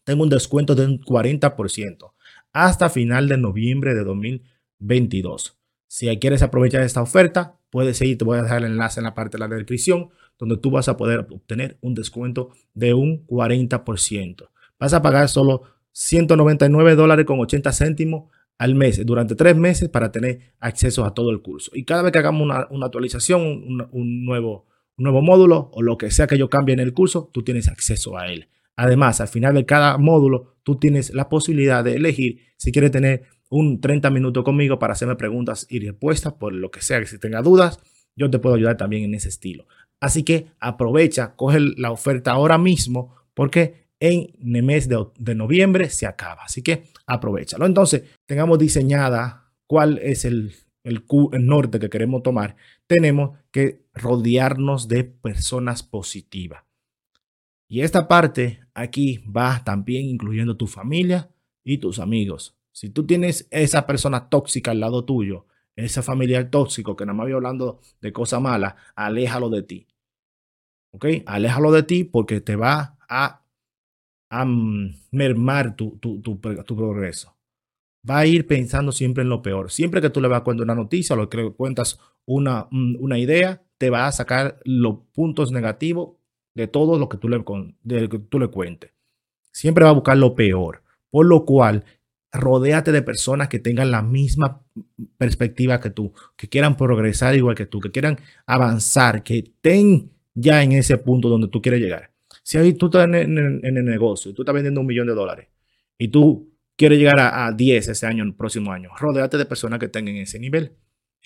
tengo 0.04 0.24
un 0.24 0.28
descuento 0.28 0.74
de 0.74 0.84
un 0.84 1.00
40% 1.00 2.12
hasta 2.52 2.90
final 2.90 3.28
de 3.28 3.38
noviembre 3.38 3.94
de 3.94 4.04
2022. 4.04 5.59
Si 5.92 6.06
quieres 6.18 6.40
aprovechar 6.40 6.82
esta 6.82 7.02
oferta, 7.02 7.58
puedes 7.68 7.98
seguir, 7.98 8.16
te 8.16 8.24
voy 8.24 8.38
a 8.38 8.44
dejar 8.44 8.58
el 8.58 8.70
enlace 8.70 9.00
en 9.00 9.04
la 9.04 9.12
parte 9.12 9.36
de 9.36 9.40
la 9.40 9.48
descripción, 9.48 10.10
donde 10.38 10.56
tú 10.56 10.70
vas 10.70 10.88
a 10.88 10.96
poder 10.96 11.26
obtener 11.28 11.78
un 11.80 11.96
descuento 11.96 12.50
de 12.74 12.94
un 12.94 13.26
40%. 13.26 14.48
Vas 14.78 14.94
a 14.94 15.02
pagar 15.02 15.28
solo 15.28 15.64
199 15.90 16.94
dólares 16.94 17.26
con 17.26 17.40
80 17.40 17.72
céntimos 17.72 18.30
al 18.56 18.76
mes 18.76 19.04
durante 19.04 19.34
tres 19.34 19.56
meses 19.56 19.88
para 19.88 20.12
tener 20.12 20.52
acceso 20.60 21.04
a 21.04 21.12
todo 21.12 21.30
el 21.32 21.42
curso. 21.42 21.72
Y 21.74 21.82
cada 21.82 22.02
vez 22.02 22.12
que 22.12 22.20
hagamos 22.20 22.44
una, 22.44 22.86
actualización, 22.86 23.42
un, 23.90 24.24
nuevo, 24.24 24.66
un 24.96 25.02
nuevo 25.02 25.22
módulo 25.22 25.70
o 25.72 25.82
lo 25.82 25.98
que 25.98 26.12
sea 26.12 26.28
que 26.28 26.38
yo 26.38 26.48
cambie 26.48 26.72
en 26.72 26.80
el 26.80 26.92
curso, 26.94 27.30
tú 27.32 27.42
tienes 27.42 27.66
acceso 27.66 28.16
a 28.16 28.28
él. 28.28 28.48
Además, 28.76 29.20
al 29.20 29.26
final 29.26 29.54
de 29.54 29.66
cada 29.66 29.98
módulo, 29.98 30.54
tú 30.62 30.76
tienes 30.76 31.12
la 31.12 31.28
posibilidad 31.28 31.82
de 31.82 31.96
elegir 31.96 32.42
si 32.58 32.70
quieres 32.70 32.92
tener 32.92 33.24
un 33.50 33.80
30 33.80 34.08
minutos 34.10 34.44
conmigo 34.44 34.78
para 34.78 34.94
hacerme 34.94 35.16
preguntas 35.16 35.66
y 35.68 35.80
respuestas 35.80 36.32
por 36.34 36.54
lo 36.54 36.70
que 36.70 36.80
sea 36.80 37.00
que 37.00 37.06
si 37.06 37.18
tenga 37.18 37.42
dudas, 37.42 37.80
yo 38.16 38.30
te 38.30 38.38
puedo 38.38 38.54
ayudar 38.54 38.76
también 38.76 39.04
en 39.04 39.14
ese 39.14 39.28
estilo. 39.28 39.66
Así 40.00 40.22
que 40.22 40.46
aprovecha, 40.60 41.34
coge 41.36 41.60
la 41.60 41.90
oferta 41.90 42.30
ahora 42.30 42.56
mismo 42.56 43.14
porque 43.34 43.88
en 43.98 44.32
el 44.56 44.62
mes 44.62 44.88
de, 44.88 45.34
noviembre 45.34 45.90
se 45.90 46.06
acaba. 46.06 46.44
Así 46.44 46.62
que 46.62 46.84
aprovechalo. 47.06 47.66
Entonces, 47.66 48.04
tengamos 48.26 48.58
diseñada 48.58 49.52
cuál 49.66 49.98
es 49.98 50.24
el, 50.24 50.54
el, 50.84 51.04
el 51.32 51.46
norte 51.46 51.78
que 51.78 51.90
queremos 51.90 52.22
tomar. 52.22 52.56
Tenemos 52.86 53.38
que 53.50 53.84
rodearnos 53.92 54.88
de 54.88 55.04
personas 55.04 55.82
positivas. 55.82 56.64
Y 57.68 57.82
esta 57.82 58.08
parte 58.08 58.60
aquí 58.74 59.18
va 59.18 59.62
también 59.64 60.06
incluyendo 60.06 60.56
tu 60.56 60.66
familia 60.66 61.30
y 61.62 61.78
tus 61.78 61.98
amigos. 61.98 62.59
Si 62.72 62.90
tú 62.90 63.06
tienes 63.06 63.48
esa 63.50 63.86
persona 63.86 64.28
tóxica 64.28 64.70
al 64.70 64.80
lado 64.80 65.04
tuyo, 65.04 65.46
ese 65.76 66.02
familiar 66.02 66.50
tóxico 66.50 66.96
que 66.96 67.06
nada 67.06 67.16
más 67.16 67.26
vive 67.26 67.36
hablando 67.36 67.80
de 68.00 68.12
cosas 68.12 68.40
malas, 68.40 68.74
aléjalo 68.94 69.50
de 69.50 69.62
ti. 69.62 69.86
¿Ok? 70.92 71.06
Aléjalo 71.26 71.72
de 71.72 71.82
ti 71.82 72.04
porque 72.04 72.40
te 72.40 72.56
va 72.56 72.98
a, 73.08 73.44
a 74.30 74.44
mm, 74.44 74.94
mermar 75.12 75.76
tu, 75.76 75.98
tu, 75.98 76.20
tu, 76.20 76.40
progreso. 76.40 77.36
va 78.08 78.18
a 78.18 78.26
ir 78.26 78.46
pensando 78.46 78.92
siempre 78.92 79.22
en 79.22 79.28
lo 79.28 79.42
peor. 79.42 79.70
Siempre 79.70 80.00
que 80.00 80.10
tú 80.10 80.20
le 80.20 80.28
vas 80.28 80.40
a 80.40 80.44
contar 80.44 80.64
una 80.64 80.74
noticia 80.74 81.14
o 81.14 81.16
lo 81.16 81.28
que 81.28 81.38
le 81.38 81.52
cuentas 81.52 81.98
una, 82.26 82.68
una 82.70 83.18
idea, 83.18 83.62
te 83.78 83.90
va 83.90 84.06
a 84.06 84.12
sacar 84.12 84.60
los 84.64 84.98
puntos 85.12 85.52
negativos 85.52 86.16
de 86.54 86.66
todo 86.66 86.98
lo 86.98 87.08
que 87.08 87.16
tú 87.16 87.28
le, 87.28 87.42
de 87.82 88.08
que 88.08 88.18
tú 88.18 88.38
le 88.38 88.48
cuentes. 88.48 88.92
Siempre 89.52 89.84
va 89.84 89.90
a 89.90 89.94
buscar 89.94 90.16
lo 90.16 90.34
peor. 90.34 90.82
Por 91.10 91.26
lo 91.26 91.44
cual, 91.44 91.84
rodéate 92.32 92.92
de 92.92 93.02
personas 93.02 93.48
que 93.48 93.58
tengan 93.58 93.90
la 93.90 94.02
misma 94.02 94.62
perspectiva 95.18 95.80
que 95.80 95.90
tú, 95.90 96.12
que 96.36 96.48
quieran 96.48 96.76
progresar 96.76 97.34
igual 97.34 97.54
que 97.54 97.66
tú, 97.66 97.80
que 97.80 97.90
quieran 97.90 98.18
avanzar, 98.46 99.22
que 99.22 99.38
estén 99.38 100.10
ya 100.34 100.62
en 100.62 100.72
ese 100.72 100.98
punto 100.98 101.28
donde 101.28 101.48
tú 101.48 101.60
quieres 101.60 101.80
llegar. 101.80 102.10
Si 102.42 102.58
ahí 102.58 102.72
tú 102.74 102.86
estás 102.86 103.04
en, 103.04 103.14
el 103.62 103.84
negocio, 103.84 104.32
tú 104.32 104.42
estás 104.42 104.54
vendiendo 104.54 104.80
un 104.80 104.86
millón 104.86 105.08
de 105.08 105.14
dólares 105.14 105.48
y 105.98 106.08
tú 106.08 106.52
quieres 106.76 106.98
llegar 106.98 107.18
a, 107.20 107.52
10 107.52 107.88
ese 107.88 108.06
año, 108.06 108.24
el 108.24 108.34
próximo 108.34 108.72
año, 108.72 108.90
rodéate 108.98 109.36
de 109.36 109.46
personas 109.46 109.78
que 109.78 109.88
tengan 109.88 110.16
ese 110.16 110.38
nivel. 110.38 110.72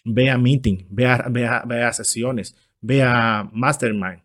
Ve 0.05 0.31
a 0.31 0.37
meeting, 0.37 0.87
ve 0.91 1.07
a, 1.07 1.29
ve 1.29 1.83
a 1.83 1.93
sesiones, 1.93 2.57
ve 2.81 3.03
a 3.03 3.49
mastermind. 3.53 4.23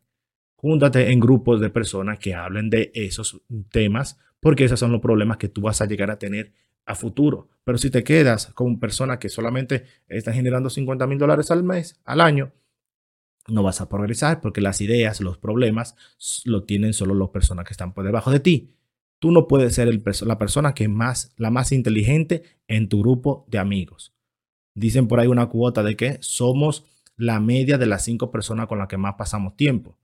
Júntate 0.56 1.10
en 1.10 1.22
grupos 1.22 1.62
de 1.62 1.70
personas 1.70 2.20
que 2.20 2.34
hablen 2.34 2.70
de 2.70 2.92
esos 2.94 3.42
temas, 3.72 4.20
porque 4.42 4.66
esos 4.66 4.80
son 4.80 4.92
los 4.92 5.00
problemas 5.00 5.38
que 5.38 5.48
tú 5.48 5.62
vas 5.62 5.82
a 5.82 5.86
llegar 5.86 6.12
a 6.12 6.20
tener 6.20 6.52
a 6.90 6.96
futuro. 6.96 7.48
Pero 7.64 7.78
si 7.78 7.92
te 7.92 8.04
quedas 8.04 8.48
con 8.48 8.80
personas 8.80 9.20
que 9.20 9.30
solamente 9.30 9.86
están 10.08 10.34
generando 10.34 10.72
50 10.72 11.06
mil 11.06 11.20
dólares 11.20 11.52
al 11.52 11.64
mes, 11.64 12.02
al 12.04 12.20
año, 12.20 12.52
no 13.48 13.62
vas 13.62 13.80
a 13.80 13.88
progresar 13.88 14.42
porque 14.42 14.60
las 14.60 14.82
ideas, 14.82 15.22
los 15.22 15.38
problemas, 15.38 15.96
lo 16.46 16.64
tienen 16.64 16.94
solo 16.94 17.14
las 17.14 17.30
personas 17.30 17.66
que 17.66 17.74
están 17.74 17.94
por 17.94 18.06
debajo 18.06 18.32
de 18.32 18.40
ti. 18.40 18.74
Tú 19.20 19.32
no 19.32 19.48
puedes 19.48 19.76
ser 19.76 19.88
la 20.22 20.38
persona 20.40 20.74
que 20.74 20.88
más, 20.88 21.32
la 21.38 21.52
más 21.52 21.72
inteligente 21.72 22.42
en 22.68 22.90
tu 22.90 23.02
grupo 23.02 23.46
de 23.48 23.60
amigos. 23.60 24.16
Dicen 24.74 25.08
por 25.08 25.20
ahí 25.20 25.28
una 25.28 25.48
cuota 25.48 25.84
de 25.84 25.96
que 25.96 26.18
somos 26.22 26.86
la 27.18 27.40
media 27.40 27.78
de 27.78 27.86
las 27.86 28.04
cinco 28.04 28.32
personas 28.32 28.66
con 28.66 28.80
las 28.80 28.88
que 28.88 28.98
más 28.98 29.14
pasamos 29.16 29.56
tiempo. 29.56 29.96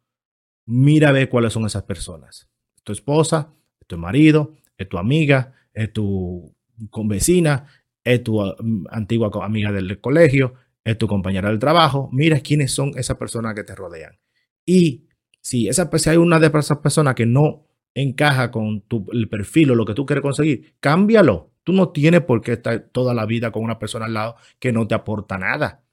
Mira 0.67 1.09
a 1.09 1.13
ver 1.13 1.29
cuáles 1.29 1.53
son 1.53 1.65
esas 1.65 1.83
personas. 1.83 2.47
tu 2.83 2.91
esposa, 2.91 3.51
tu 3.87 3.97
marido, 3.97 4.53
tu 4.87 4.99
amiga, 4.99 5.53
tu 5.93 6.55
con 6.89 7.07
vecina, 7.07 7.65
es 8.03 8.23
tu 8.23 8.41
mm, 8.41 8.85
antigua 8.89 9.31
amiga 9.43 9.71
del 9.71 9.99
colegio, 9.99 10.53
es 10.83 10.97
tu 10.97 11.07
compañera 11.07 11.49
del 11.49 11.59
trabajo. 11.59 12.09
Mira 12.13 12.39
quiénes 12.39 12.71
son 12.71 12.91
esas 12.95 13.17
personas 13.17 13.55
que 13.55 13.63
te 13.63 13.75
rodean. 13.75 14.17
Y 14.65 15.07
si, 15.41 15.67
esa, 15.67 15.89
hay 16.07 16.17
una 16.17 16.39
de 16.39 16.47
esas 16.47 16.77
personas 16.79 17.15
que 17.15 17.25
no 17.25 17.67
encaja 17.93 18.51
con 18.51 18.81
tu, 18.81 19.07
el 19.11 19.29
perfil 19.29 19.71
o 19.71 19.75
lo 19.75 19.85
que 19.85 19.93
tú 19.93 20.05
quieres 20.05 20.21
conseguir, 20.21 20.75
cámbialo. 20.79 21.51
Tú 21.63 21.73
no 21.73 21.89
tienes 21.89 22.21
por 22.21 22.41
qué 22.41 22.53
estar 22.53 22.79
toda 22.91 23.13
la 23.13 23.25
vida 23.25 23.51
con 23.51 23.63
una 23.63 23.79
persona 23.79 24.05
al 24.05 24.13
lado 24.13 24.35
que 24.59 24.71
no 24.71 24.87
te 24.87 24.93
aporta 24.93 25.37
nada. 25.37 25.83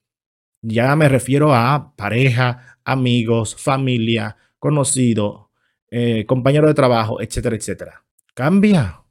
Ya 0.61 0.95
me 0.97 1.09
refiero 1.09 1.55
a 1.55 1.95
pareja, 1.97 2.79
amigos, 2.85 3.57
familia, 3.57 4.37
conocido, 4.59 5.51
eh, 5.91 6.25
compañero 6.27 6.69
de 6.69 6.75
trabajo, 6.75 7.21
etcétera, 7.21 7.57
etcétera. 7.57 8.05
Cambia. 8.35 9.02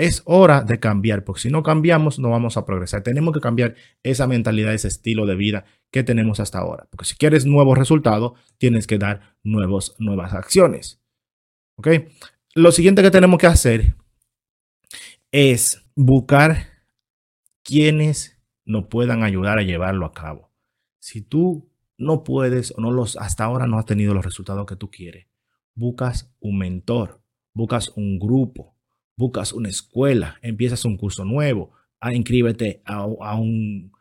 Es 0.00 0.22
hora 0.24 0.62
de 0.62 0.80
cambiar, 0.80 1.24
porque 1.24 1.42
si 1.42 1.50
no 1.50 1.62
cambiamos, 1.62 2.18
no 2.18 2.30
vamos 2.30 2.56
a 2.56 2.64
progresar. 2.64 3.02
Tenemos 3.02 3.34
que 3.34 3.40
cambiar 3.40 3.74
esa 4.02 4.26
mentalidad, 4.26 4.72
ese 4.72 4.88
estilo 4.88 5.26
de 5.26 5.34
vida 5.34 5.66
que 5.90 6.02
tenemos 6.02 6.40
hasta 6.40 6.58
ahora. 6.58 6.88
Porque 6.90 7.04
si 7.04 7.16
quieres 7.16 7.44
nuevos 7.44 7.76
resultados, 7.76 8.32
tienes 8.56 8.86
que 8.86 8.96
dar 8.96 9.36
nuevos, 9.42 9.96
nuevas 9.98 10.32
acciones. 10.32 11.02
¿Ok? 11.76 11.88
Lo 12.54 12.72
siguiente 12.72 13.02
que 13.02 13.10
tenemos 13.10 13.38
que 13.38 13.46
hacer 13.46 13.94
es 15.32 15.84
buscar 15.94 16.68
quienes 17.62 18.40
nos 18.64 18.86
puedan 18.86 19.22
ayudar 19.22 19.58
a 19.58 19.62
llevarlo 19.64 20.06
a 20.06 20.14
cabo. 20.14 20.50
Si 20.98 21.20
tú 21.20 21.70
no 21.98 22.24
puedes 22.24 22.72
o 22.74 22.80
no 22.80 22.90
los 22.90 23.18
hasta 23.18 23.44
ahora 23.44 23.66
no 23.66 23.78
has 23.78 23.84
tenido 23.84 24.14
los 24.14 24.24
resultados 24.24 24.64
que 24.64 24.76
tú 24.76 24.90
quieres, 24.90 25.26
buscas 25.74 26.34
un 26.40 26.56
mentor, 26.56 27.22
buscas 27.52 27.92
un 27.96 28.18
grupo, 28.18 28.79
buscas 29.20 29.52
una 29.52 29.68
escuela, 29.68 30.38
empiezas 30.40 30.84
un 30.86 30.96
curso 30.96 31.24
nuevo, 31.24 31.72
a, 32.00 32.08
ah, 32.08 32.14
inscríbete 32.14 32.80
a, 32.86 33.04
un, 33.04 33.92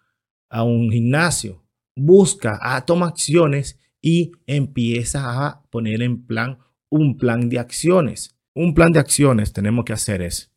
a 0.49 0.63
un 0.63 0.89
gimnasio, 0.89 1.61
busca, 1.95 2.55
a, 2.55 2.77
ah, 2.77 2.85
toma 2.85 3.07
acciones 3.07 3.77
y 4.01 4.31
empieza 4.47 5.45
a 5.45 5.61
poner 5.69 6.01
en 6.01 6.25
plan 6.25 6.59
un 6.89 7.17
plan 7.17 7.49
de 7.49 7.59
acciones. 7.59 8.35
Un 8.55 8.73
plan 8.73 8.93
de 8.93 8.99
acciones 8.99 9.51
tenemos 9.51 9.83
que 9.83 9.93
hacer 9.93 10.21
es, 10.21 10.53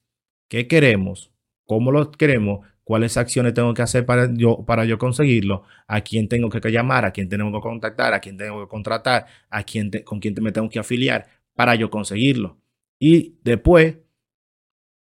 ¿qué 0.49 0.69
queremos? 0.69 1.33
¿Cómo 1.66 1.90
lo 1.90 2.12
queremos? 2.12 2.64
¿Cuáles 2.85 3.16
acciones 3.16 3.54
tengo 3.54 3.75
que 3.75 3.83
hacer 3.83 4.07
para 4.07 4.33
yo, 4.33 4.64
para 4.64 4.85
yo 4.85 4.97
conseguirlo? 4.97 5.64
¿A 5.88 6.02
quién 6.02 6.28
tengo 6.28 6.49
que 6.49 6.71
llamar? 6.71 7.04
¿A 7.04 7.11
quién 7.11 7.28
tengo 7.28 7.52
que 7.52 7.61
contactar? 7.61 8.14
¿A 8.14 8.21
quién 8.21 8.37
tengo 8.37 8.61
que 8.61 8.69
contratar? 8.69 9.26
¿A 9.50 9.64
quién 9.64 9.90
con 10.04 10.21
quién 10.21 10.35
me 10.40 10.52
tengo 10.52 10.69
que 10.69 10.78
afiliar 10.78 11.26
para 11.54 11.75
yo 11.75 11.90
conseguirlo? 11.90 12.59
Y 13.00 13.38
después 13.42 13.97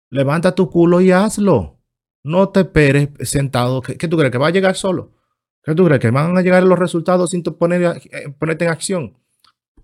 Levanta 0.09 0.55
tu 0.55 0.69
culo 0.69 1.01
y 1.01 1.11
hazlo. 1.11 1.79
No 2.23 2.49
te 2.49 2.61
esperes 2.61 3.09
sentado. 3.21 3.81
¿Qué, 3.81 4.07
tú 4.07 4.17
crees? 4.17 4.31
¿Que 4.31 4.37
va 4.37 4.47
a 4.47 4.51
llegar 4.51 4.75
solo? 4.75 5.13
¿Qué 5.63 5.75
tú 5.75 5.85
crees? 5.85 5.99
¿Que 5.99 6.11
van 6.11 6.37
a 6.37 6.41
llegar 6.41 6.63
los 6.63 6.79
resultados 6.79 7.29
sin 7.29 7.43
poner, 7.43 8.01
eh, 8.11 8.29
ponerte 8.37 8.65
en 8.65 8.71
acción? 8.71 9.17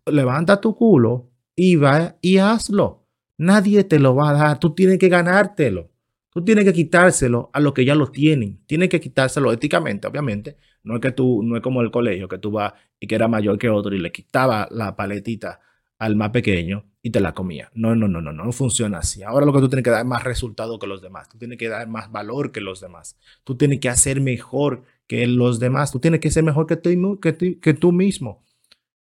Levanta 0.05 0.59
tu 0.59 0.75
culo 0.75 1.31
y 1.55 1.75
va 1.75 2.17
y 2.21 2.37
hazlo. 2.37 3.07
Nadie 3.37 3.83
te 3.83 3.99
lo 3.99 4.15
va 4.15 4.29
a 4.29 4.33
dar. 4.33 4.59
Tú 4.59 4.73
tienes 4.73 4.97
que 4.97 5.09
ganártelo. 5.09 5.91
Tú 6.31 6.43
tienes 6.43 6.65
que 6.65 6.73
quitárselo 6.73 7.49
a 7.53 7.59
los 7.59 7.73
que 7.73 7.85
ya 7.85 7.95
lo 7.95 8.07
tienen. 8.07 8.59
Tienes 8.65 8.89
que 8.89 8.99
quitárselo 8.99 9.53
éticamente, 9.53 10.07
obviamente. 10.07 10.57
No 10.83 10.95
es 10.95 11.01
que 11.01 11.11
tú, 11.11 11.41
no 11.43 11.55
es 11.55 11.61
como 11.61 11.81
el 11.81 11.91
colegio, 11.91 12.27
que 12.27 12.37
tú 12.37 12.51
vas 12.51 12.73
y 12.99 13.07
que 13.07 13.15
era 13.15 13.27
mayor 13.27 13.57
que 13.57 13.69
otro 13.69 13.95
y 13.95 13.99
le 13.99 14.11
quitaba 14.11 14.67
la 14.69 14.95
paletita 14.95 15.61
al 15.99 16.15
más 16.15 16.31
pequeño 16.31 16.85
y 17.01 17.11
te 17.11 17.19
la 17.19 17.33
comía. 17.33 17.69
No, 17.73 17.95
no, 17.95 18.07
no, 18.07 18.21
no, 18.21 18.31
no 18.31 18.51
funciona 18.51 18.99
así. 18.99 19.23
Ahora 19.23 19.45
lo 19.45 19.53
que 19.53 19.59
tú 19.59 19.69
tienes 19.69 19.83
que 19.83 19.91
dar 19.91 20.01
es 20.01 20.05
más 20.05 20.23
resultado 20.23 20.79
que 20.79 20.87
los 20.87 21.01
demás. 21.01 21.29
Tú 21.29 21.37
tienes 21.37 21.57
que 21.57 21.69
dar 21.69 21.87
más 21.87 22.11
valor 22.11 22.51
que 22.51 22.61
los 22.61 22.81
demás. 22.81 23.17
Tú 23.43 23.55
tienes 23.55 23.79
que 23.79 23.89
hacer 23.89 24.21
mejor 24.21 24.83
que 25.07 25.27
los 25.27 25.59
demás. 25.59 25.91
Tú 25.91 25.99
tienes 25.99 26.19
que 26.19 26.31
ser 26.31 26.43
mejor 26.43 26.65
que 26.67 26.77
tú, 26.77 27.19
que 27.19 27.59
que 27.59 27.73
tú 27.73 27.91
mismo. 27.91 28.43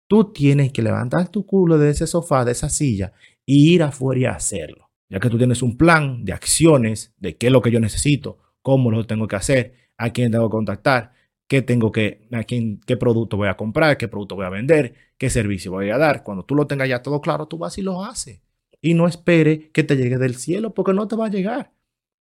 Tú 0.08 0.32
tienes 0.32 0.72
que 0.72 0.82
levantar 0.82 1.30
tu 1.30 1.46
culo 1.46 1.78
de 1.78 1.90
ese 1.90 2.08
sofá, 2.08 2.46
de 2.46 2.54
esa 2.54 2.70
silla, 2.70 3.14
y 3.46 3.74
ir 3.74 3.84
afuera 3.84 4.22
y 4.22 4.26
hacerlo. 4.26 4.90
Ya 5.10 5.20
que 5.20 5.30
tú 5.30 5.38
tienes 5.38 5.62
un 5.62 5.78
plan 5.78 6.24
de 6.24 6.34
acciones, 6.34 7.14
de 7.18 7.36
qué 7.38 7.48
es 7.48 7.54
lo 7.54 7.62
que 7.62 7.72
yo 7.72 7.80
necesito, 7.80 8.38
cómo 8.62 8.92
lo 8.92 9.06
tengo 9.06 9.28
que 9.28 9.36
hacer, 9.36 9.74
a 9.98 10.12
quién 10.12 10.32
tengo 10.32 10.50
que 10.50 10.54
contactar, 10.54 11.12
qué 11.48 11.62
tengo 11.62 11.92
que, 11.92 12.28
a 12.32 12.44
quién, 12.44 12.80
qué 12.86 12.98
producto 12.98 13.38
voy 13.38 13.48
a 13.48 13.58
comprar, 13.58 13.98
qué 13.98 14.08
producto 14.08 14.36
voy 14.36 14.46
a 14.46 14.50
vender, 14.50 14.94
qué 15.18 15.30
servicio 15.30 15.72
voy 15.72 15.90
a 15.90 15.98
dar. 15.98 16.24
Cuando 16.24 16.44
tú 16.44 16.56
lo 16.56 16.68
tengas 16.68 16.90
ya 16.90 17.02
todo 17.02 17.22
claro, 17.22 17.48
tú 17.48 17.58
vas 17.58 17.78
y 17.78 17.82
lo 17.82 18.04
haces. 18.04 18.42
Y 18.82 18.94
no 18.94 19.08
espere 19.08 19.72
que 19.72 19.84
te 19.84 19.96
llegue 19.98 20.18
del 20.18 20.36
cielo 20.36 20.74
porque 20.74 20.94
no 20.94 21.08
te 21.08 21.16
va 21.16 21.28
a 21.28 21.30
llegar. 21.30 21.72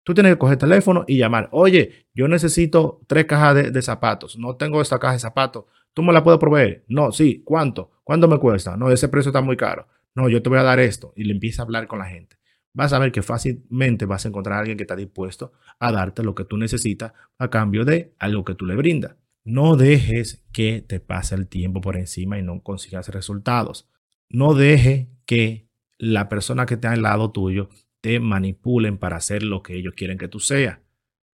Tú 0.04 0.14
tienes 0.14 0.32
que 0.32 0.38
coger 0.38 0.54
el 0.54 0.58
teléfono 0.58 1.04
y 1.06 1.18
llamar. 1.18 1.48
Oye, 1.52 2.06
yo 2.14 2.28
necesito 2.28 3.00
tres 3.06 3.26
cajas 3.26 3.72
de, 3.72 3.82
zapatos. 3.82 4.38
No 4.38 4.56
tengo 4.56 4.80
esta 4.80 4.98
caja 4.98 5.14
de 5.14 5.18
zapatos. 5.18 5.64
¿Tú 5.92 6.02
me 6.02 6.12
la 6.12 6.22
puedes 6.22 6.40
proveer? 6.40 6.84
No, 6.88 7.12
sí. 7.12 7.42
¿Cuánto? 7.44 7.90
¿Cuánto 8.04 8.28
me 8.28 8.38
cuesta? 8.38 8.76
No, 8.76 8.90
ese 8.90 9.08
precio 9.08 9.30
está 9.30 9.42
muy 9.42 9.56
caro. 9.56 9.86
No, 10.14 10.28
yo 10.30 10.42
te 10.42 10.48
voy 10.48 10.58
a 10.58 10.62
dar 10.62 10.80
esto. 10.80 11.12
Y 11.16 11.24
le 11.24 11.34
empieza 11.34 11.60
a 11.60 11.64
hablar 11.66 11.86
con 11.88 11.98
la 11.98 12.06
gente 12.06 12.37
vas 12.74 12.92
a 12.92 12.98
ver 12.98 13.12
que 13.12 13.22
fácilmente 13.22 14.06
vas 14.06 14.24
a 14.24 14.28
encontrar 14.28 14.56
a 14.56 14.60
alguien 14.60 14.76
que 14.76 14.84
está 14.84 14.96
dispuesto 14.96 15.52
a 15.78 15.92
darte 15.92 16.22
lo 16.22 16.34
que 16.34 16.44
tú 16.44 16.56
necesitas 16.56 17.12
a 17.38 17.50
cambio 17.50 17.84
de 17.84 18.14
algo 18.18 18.44
que 18.44 18.54
tú 18.54 18.66
le 18.66 18.76
brindas. 18.76 19.16
No 19.44 19.76
dejes 19.76 20.44
que 20.52 20.82
te 20.86 21.00
pase 21.00 21.34
el 21.34 21.48
tiempo 21.48 21.80
por 21.80 21.96
encima 21.96 22.38
y 22.38 22.42
no 22.42 22.62
consigas 22.62 23.08
resultados. 23.08 23.88
No 24.28 24.54
deje 24.54 25.08
que 25.24 25.68
la 25.98 26.28
persona 26.28 26.66
que 26.66 26.74
está 26.74 26.92
al 26.92 27.02
lado 27.02 27.32
tuyo 27.32 27.68
te 28.00 28.20
manipulen 28.20 28.98
para 28.98 29.16
hacer 29.16 29.42
lo 29.42 29.62
que 29.62 29.74
ellos 29.74 29.94
quieren 29.96 30.18
que 30.18 30.28
tú 30.28 30.38
seas. 30.38 30.78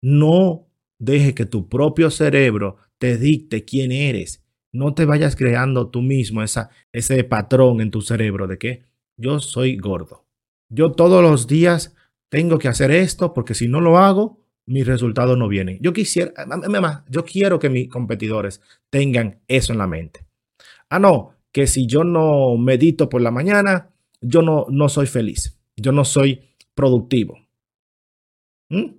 No 0.00 0.68
deje 0.98 1.34
que 1.34 1.44
tu 1.44 1.68
propio 1.68 2.10
cerebro 2.10 2.76
te 2.98 3.18
dicte 3.18 3.64
quién 3.64 3.92
eres. 3.92 4.44
No 4.72 4.94
te 4.94 5.04
vayas 5.04 5.36
creando 5.36 5.90
tú 5.90 6.02
mismo 6.02 6.42
esa, 6.42 6.70
ese 6.92 7.22
patrón 7.24 7.80
en 7.80 7.90
tu 7.90 8.00
cerebro 8.00 8.46
de 8.46 8.58
que 8.58 8.84
yo 9.16 9.40
soy 9.40 9.76
gordo 9.76 10.23
yo 10.74 10.92
todos 10.92 11.22
los 11.22 11.46
días 11.46 11.94
tengo 12.28 12.58
que 12.58 12.68
hacer 12.68 12.90
esto 12.90 13.32
porque 13.32 13.54
si 13.54 13.68
no 13.68 13.80
lo 13.80 13.98
hago, 13.98 14.44
mis 14.66 14.86
resultados 14.86 15.38
no 15.38 15.48
vienen. 15.48 15.78
Yo 15.80 15.92
quisiera, 15.92 16.32
yo 17.08 17.24
quiero 17.24 17.58
que 17.58 17.70
mis 17.70 17.88
competidores 17.88 18.60
tengan 18.90 19.40
eso 19.46 19.72
en 19.72 19.78
la 19.78 19.86
mente. 19.86 20.26
Ah, 20.88 20.98
no, 20.98 21.34
que 21.52 21.66
si 21.66 21.86
yo 21.86 22.02
no 22.04 22.56
medito 22.56 23.08
por 23.08 23.20
la 23.20 23.30
mañana, 23.30 23.90
yo 24.20 24.42
no, 24.42 24.66
no 24.68 24.88
soy 24.88 25.06
feliz, 25.06 25.58
yo 25.76 25.92
no 25.92 26.04
soy 26.04 26.40
productivo. 26.74 27.38
¿Mm? 28.70 28.96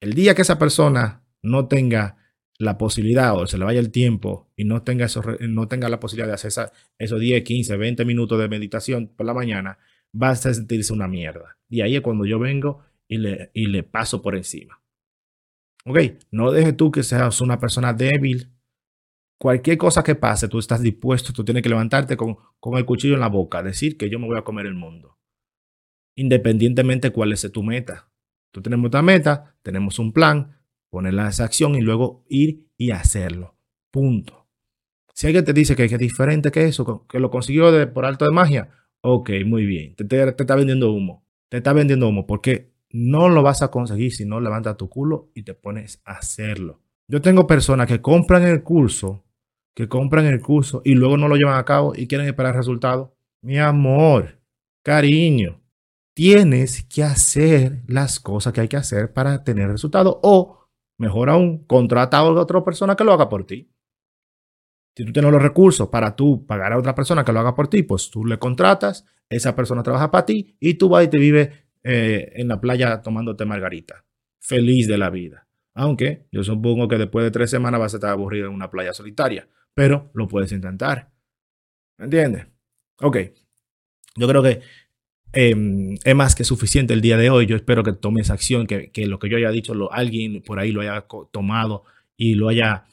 El 0.00 0.14
día 0.14 0.34
que 0.34 0.42
esa 0.42 0.58
persona 0.58 1.22
no 1.42 1.68
tenga 1.68 2.16
la 2.58 2.78
posibilidad 2.78 3.36
o 3.36 3.46
se 3.46 3.58
le 3.58 3.64
vaya 3.64 3.80
el 3.80 3.90
tiempo 3.90 4.50
y 4.56 4.64
no 4.64 4.82
tenga, 4.82 5.06
eso, 5.06 5.22
no 5.40 5.68
tenga 5.68 5.88
la 5.88 6.00
posibilidad 6.00 6.28
de 6.28 6.34
hacer 6.34 6.70
esos 6.98 7.20
10, 7.20 7.44
15, 7.44 7.76
20 7.76 8.04
minutos 8.04 8.38
de 8.38 8.48
meditación 8.48 9.08
por 9.08 9.26
la 9.26 9.34
mañana, 9.34 9.78
vas 10.16 10.46
a 10.46 10.54
sentirse 10.54 10.92
una 10.92 11.08
mierda. 11.08 11.58
Y 11.68 11.80
ahí 11.80 11.96
es 11.96 12.00
cuando 12.00 12.24
yo 12.24 12.38
vengo 12.38 12.82
y 13.08 13.18
le, 13.18 13.50
y 13.54 13.66
le 13.66 13.82
paso 13.82 14.22
por 14.22 14.36
encima. 14.36 14.82
Ok, 15.84 15.98
no 16.30 16.50
dejes 16.50 16.76
tú 16.76 16.90
que 16.90 17.02
seas 17.02 17.40
una 17.40 17.58
persona 17.58 17.92
débil. 17.92 18.52
Cualquier 19.38 19.76
cosa 19.76 20.02
que 20.02 20.14
pase, 20.14 20.48
tú 20.48 20.58
estás 20.58 20.80
dispuesto, 20.80 21.32
tú 21.32 21.44
tienes 21.44 21.62
que 21.62 21.68
levantarte 21.68 22.16
con, 22.16 22.38
con 22.58 22.78
el 22.78 22.86
cuchillo 22.86 23.14
en 23.14 23.20
la 23.20 23.28
boca, 23.28 23.62
decir 23.62 23.96
que 23.96 24.08
yo 24.08 24.18
me 24.18 24.26
voy 24.26 24.38
a 24.38 24.44
comer 24.44 24.66
el 24.66 24.74
mundo. 24.74 25.18
Independientemente 26.16 27.10
cuál 27.10 27.32
es 27.32 27.50
tu 27.52 27.62
meta. 27.62 28.10
Tú 28.50 28.62
tenemos 28.62 28.88
una 28.90 29.02
meta, 29.02 29.54
tenemos 29.62 29.98
un 29.98 30.12
plan, 30.12 30.58
ponerla 30.88 31.22
en 31.22 31.28
esa 31.28 31.44
acción 31.44 31.74
y 31.74 31.82
luego 31.82 32.24
ir 32.28 32.66
y 32.78 32.90
hacerlo. 32.90 33.58
Punto. 33.90 34.48
Si 35.12 35.26
alguien 35.26 35.44
te 35.44 35.52
dice 35.52 35.76
que 35.76 35.84
es 35.84 35.98
diferente 35.98 36.50
que 36.50 36.64
eso, 36.64 37.06
que 37.06 37.20
lo 37.20 37.30
consiguió 37.30 37.92
por 37.92 38.06
alto 38.06 38.24
de 38.24 38.32
magia, 38.32 38.70
ok, 39.06 39.30
muy 39.46 39.66
bien. 39.66 39.94
Te, 39.94 40.28
está 40.28 40.56
vendiendo 40.56 40.92
humo. 40.92 41.24
Te 41.48 41.58
está 41.58 41.72
vendiendo 41.72 42.08
humo 42.08 42.26
porque 42.26 42.72
no 42.90 43.28
lo 43.28 43.42
vas 43.42 43.62
a 43.62 43.70
conseguir 43.70 44.12
si 44.12 44.24
no 44.24 44.40
levantas 44.40 44.76
tu 44.76 44.88
culo 44.88 45.30
y 45.34 45.44
te 45.44 45.54
pones 45.54 46.02
a 46.04 46.14
hacerlo. 46.14 46.80
Yo 47.08 47.22
tengo 47.22 47.46
personas 47.46 47.86
que 47.86 48.02
compran 48.02 48.42
el 48.42 48.64
curso, 48.64 49.24
que 49.76 49.88
compran 49.88 50.26
el 50.26 50.40
curso 50.40 50.82
y 50.84 50.94
luego 50.94 51.16
no 51.16 51.28
lo 51.28 51.36
llevan 51.36 51.56
a 51.56 51.64
cabo 51.64 51.92
y 51.94 52.08
quieren 52.08 52.26
esperar 52.26 52.56
resultados. 52.56 53.10
Mi 53.42 53.58
amor, 53.58 54.40
cariño, 54.82 55.60
tienes 56.14 56.82
que 56.82 57.04
hacer 57.04 57.82
las 57.86 58.18
cosas 58.18 58.52
que 58.52 58.62
hay 58.62 58.68
que 58.68 58.76
hacer 58.76 59.12
para 59.12 59.44
tener 59.44 59.68
resultados 59.68 60.16
o, 60.22 60.66
mejor 60.98 61.30
aún, 61.30 61.64
contrata 61.64 62.18
a 62.18 62.24
otra 62.24 62.64
persona 62.64 62.96
que 62.96 63.04
lo 63.04 63.12
haga 63.12 63.28
por 63.28 63.44
ti. 63.46 63.70
Si 64.96 65.04
tú 65.04 65.12
tienes 65.12 65.30
los 65.30 65.42
recursos 65.42 65.88
para 65.88 66.16
tú 66.16 66.46
pagar 66.46 66.72
a 66.72 66.78
otra 66.78 66.94
persona 66.94 67.24
que 67.24 67.32
lo 67.32 67.40
haga 67.40 67.54
por 67.54 67.68
ti, 67.68 67.82
pues 67.82 68.10
tú 68.10 68.24
le 68.24 68.38
contratas, 68.38 69.04
esa 69.28 69.54
persona 69.54 69.82
trabaja 69.82 70.10
para 70.10 70.24
ti 70.24 70.56
y 70.58 70.74
tú 70.74 70.88
vas 70.88 71.04
y 71.04 71.08
te 71.08 71.18
vives 71.18 71.50
eh, 71.82 72.32
en 72.36 72.48
la 72.48 72.60
playa 72.60 73.02
tomándote 73.02 73.44
margarita. 73.44 74.04
Feliz 74.40 74.88
de 74.88 74.98
la 74.98 75.10
vida. 75.10 75.46
Aunque 75.74 76.26
yo 76.32 76.42
supongo 76.42 76.88
que 76.88 76.96
después 76.96 77.24
de 77.24 77.30
tres 77.30 77.50
semanas 77.50 77.78
vas 77.80 77.92
a 77.92 77.98
estar 77.98 78.10
aburrido 78.10 78.46
en 78.46 78.54
una 78.54 78.70
playa 78.70 78.94
solitaria, 78.94 79.48
pero 79.74 80.10
lo 80.14 80.26
puedes 80.26 80.52
intentar. 80.52 81.10
¿Me 81.98 82.06
entiendes? 82.06 82.46
Ok. 83.00 83.18
Yo 84.16 84.26
creo 84.26 84.42
que 84.42 84.62
Em, 85.38 85.96
es 86.02 86.14
más 86.14 86.34
que 86.34 86.44
suficiente 86.44 86.94
el 86.94 87.02
día 87.02 87.18
de 87.18 87.28
hoy. 87.28 87.44
Yo 87.44 87.56
espero 87.56 87.82
que 87.82 87.92
tomes 87.92 88.30
acción, 88.30 88.66
que, 88.66 88.90
lo 89.06 89.18
que 89.18 89.28
yo 89.28 89.36
haya 89.36 89.50
dicho, 89.50 89.74
alguien 89.92 90.42
por 90.42 90.58
ahí 90.58 90.72
lo 90.72 90.80
haya 90.80 91.06
tomado 91.30 91.84
y 92.16 92.36
lo 92.36 92.48
haya 92.48 92.84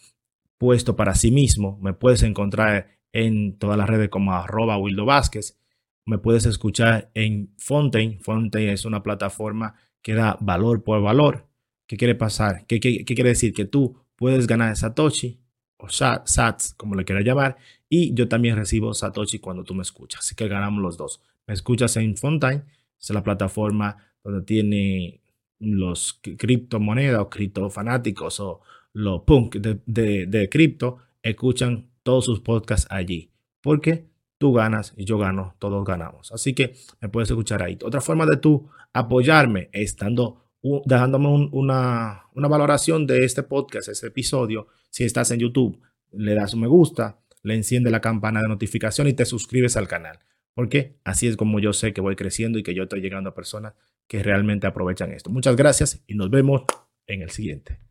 puesto 0.63 0.96
para 0.96 1.13
sí 1.13 1.29
mismo. 1.29 1.77
Me 1.82 1.91
puedes 1.91 2.24
encontrar 2.24 2.88
en 3.12 3.58
todas 3.58 3.77
las 3.77 3.89
redes 3.89 4.08
como 4.08 4.32
arroba 4.34 4.77
Wildo 4.77 5.03
Vázquez. 5.03 5.60
Me 6.05 6.20
puedes 6.20 6.46
escuchar 6.46 7.12
en 7.15 7.53
Fontaine. 7.58 8.17
Fontaine 8.22 8.72
es 8.72 8.86
una 8.86 9.03
plataforma 9.03 9.75
que 10.01 10.13
da 10.13 10.38
valor 10.39 10.82
por 10.86 11.01
valor. 11.01 11.50
¿Qué 11.86 11.98
quiere 11.98 12.15
pasar? 12.15 12.65
¿Qué, 12.65 12.79
qué, 12.79 13.03
quiere 13.03 13.32
decir? 13.32 13.51
Que 13.53 13.65
tú 13.65 14.05
puedes 14.15 14.48
ganar 14.48 14.74
Satoshi 14.77 15.41
o 15.75 15.89
Sats, 15.89 16.75
como 16.75 16.96
le 16.96 17.03
quieras 17.03 17.25
llamar, 17.25 17.58
y 17.89 18.13
yo 18.13 18.29
también 18.29 18.55
recibo 18.55 18.93
Satoshi 18.93 19.39
cuando 19.39 19.65
tú 19.65 19.74
me 19.74 19.82
escuchas. 19.82 20.22
Así 20.22 20.34
que 20.34 20.48
ganamos 20.48 20.82
los 20.82 20.96
dos. 20.96 21.20
Me 21.46 21.53
escuchas 21.53 21.98
en 21.98 22.15
Fontaine, 22.15 22.63
es 23.01 23.10
la 23.10 23.22
plataforma 23.22 23.98
donde 24.24 24.43
tiene 24.43 25.20
los 25.60 26.22
criptomonedas 26.38 27.20
o 27.20 27.29
criptofanáticos 27.29 28.39
o 28.39 28.62
los 28.94 29.24
punk 29.24 29.56
de, 29.56 30.26
de, 30.28 30.50
cripto, 30.50 30.98
escuchan 31.22 31.90
todos 32.04 32.26
sus 32.26 32.40
podcasts 32.40 32.88
allí. 32.90 33.32
Porque 33.62 34.08
tú 34.38 34.54
ganas 34.54 34.94
y 34.96 35.06
yo 35.06 35.18
gano, 35.18 35.56
todos 35.60 35.84
ganamos. 35.84 36.32
Así 36.32 36.54
que 36.54 36.76
me 37.02 37.10
puedes 37.10 37.30
escuchar 37.30 37.64
ahí. 37.64 37.78
Otra 37.84 38.02
forma 38.02 38.26
de 38.26 38.38
tú 38.38 38.70
apoyarme 38.94 39.70
estando 39.74 40.44
dejándome 40.86 41.28
una, 41.52 42.24
una, 42.34 42.48
valoración 42.48 43.06
de 43.06 43.26
este 43.26 43.44
podcast, 43.44 43.90
este 43.90 44.08
episodio. 44.08 44.68
Si 44.90 45.04
estás 45.04 45.32
en 45.32 45.40
YouTube, 45.40 45.82
le 46.14 46.36
das 46.36 46.54
un 46.54 46.62
me 46.62 46.68
gusta, 46.68 47.20
le 47.42 47.56
enciende 47.56 47.92
la 47.92 48.00
campana 48.00 48.42
de 48.42 48.48
notificación 48.48 49.08
y 49.08 49.14
te 49.14 49.26
suscribes 49.26 49.76
al 49.76 49.88
canal. 49.88 50.20
Porque 50.54 51.00
así 51.04 51.28
es 51.28 51.36
como 51.36 51.60
yo 51.60 51.74
sé 51.74 51.94
que 51.94 52.00
voy 52.00 52.16
creciendo 52.16 52.60
y 52.60 52.64
que 52.64 52.74
yo 52.74 52.84
estoy 52.84 53.02
llegando 53.02 53.32
a 53.32 53.36
personas 53.36 53.74
que 54.08 54.24
realmente 54.24 54.67
aprovechan 54.67 55.12
esto. 55.12 55.30
Muchas 55.30 55.56
gracias 55.56 56.02
y 56.08 56.15
nos 56.15 56.30
vemos 56.30 56.63
en 57.08 57.22
el 57.24 57.32
siguiente. 57.32 57.84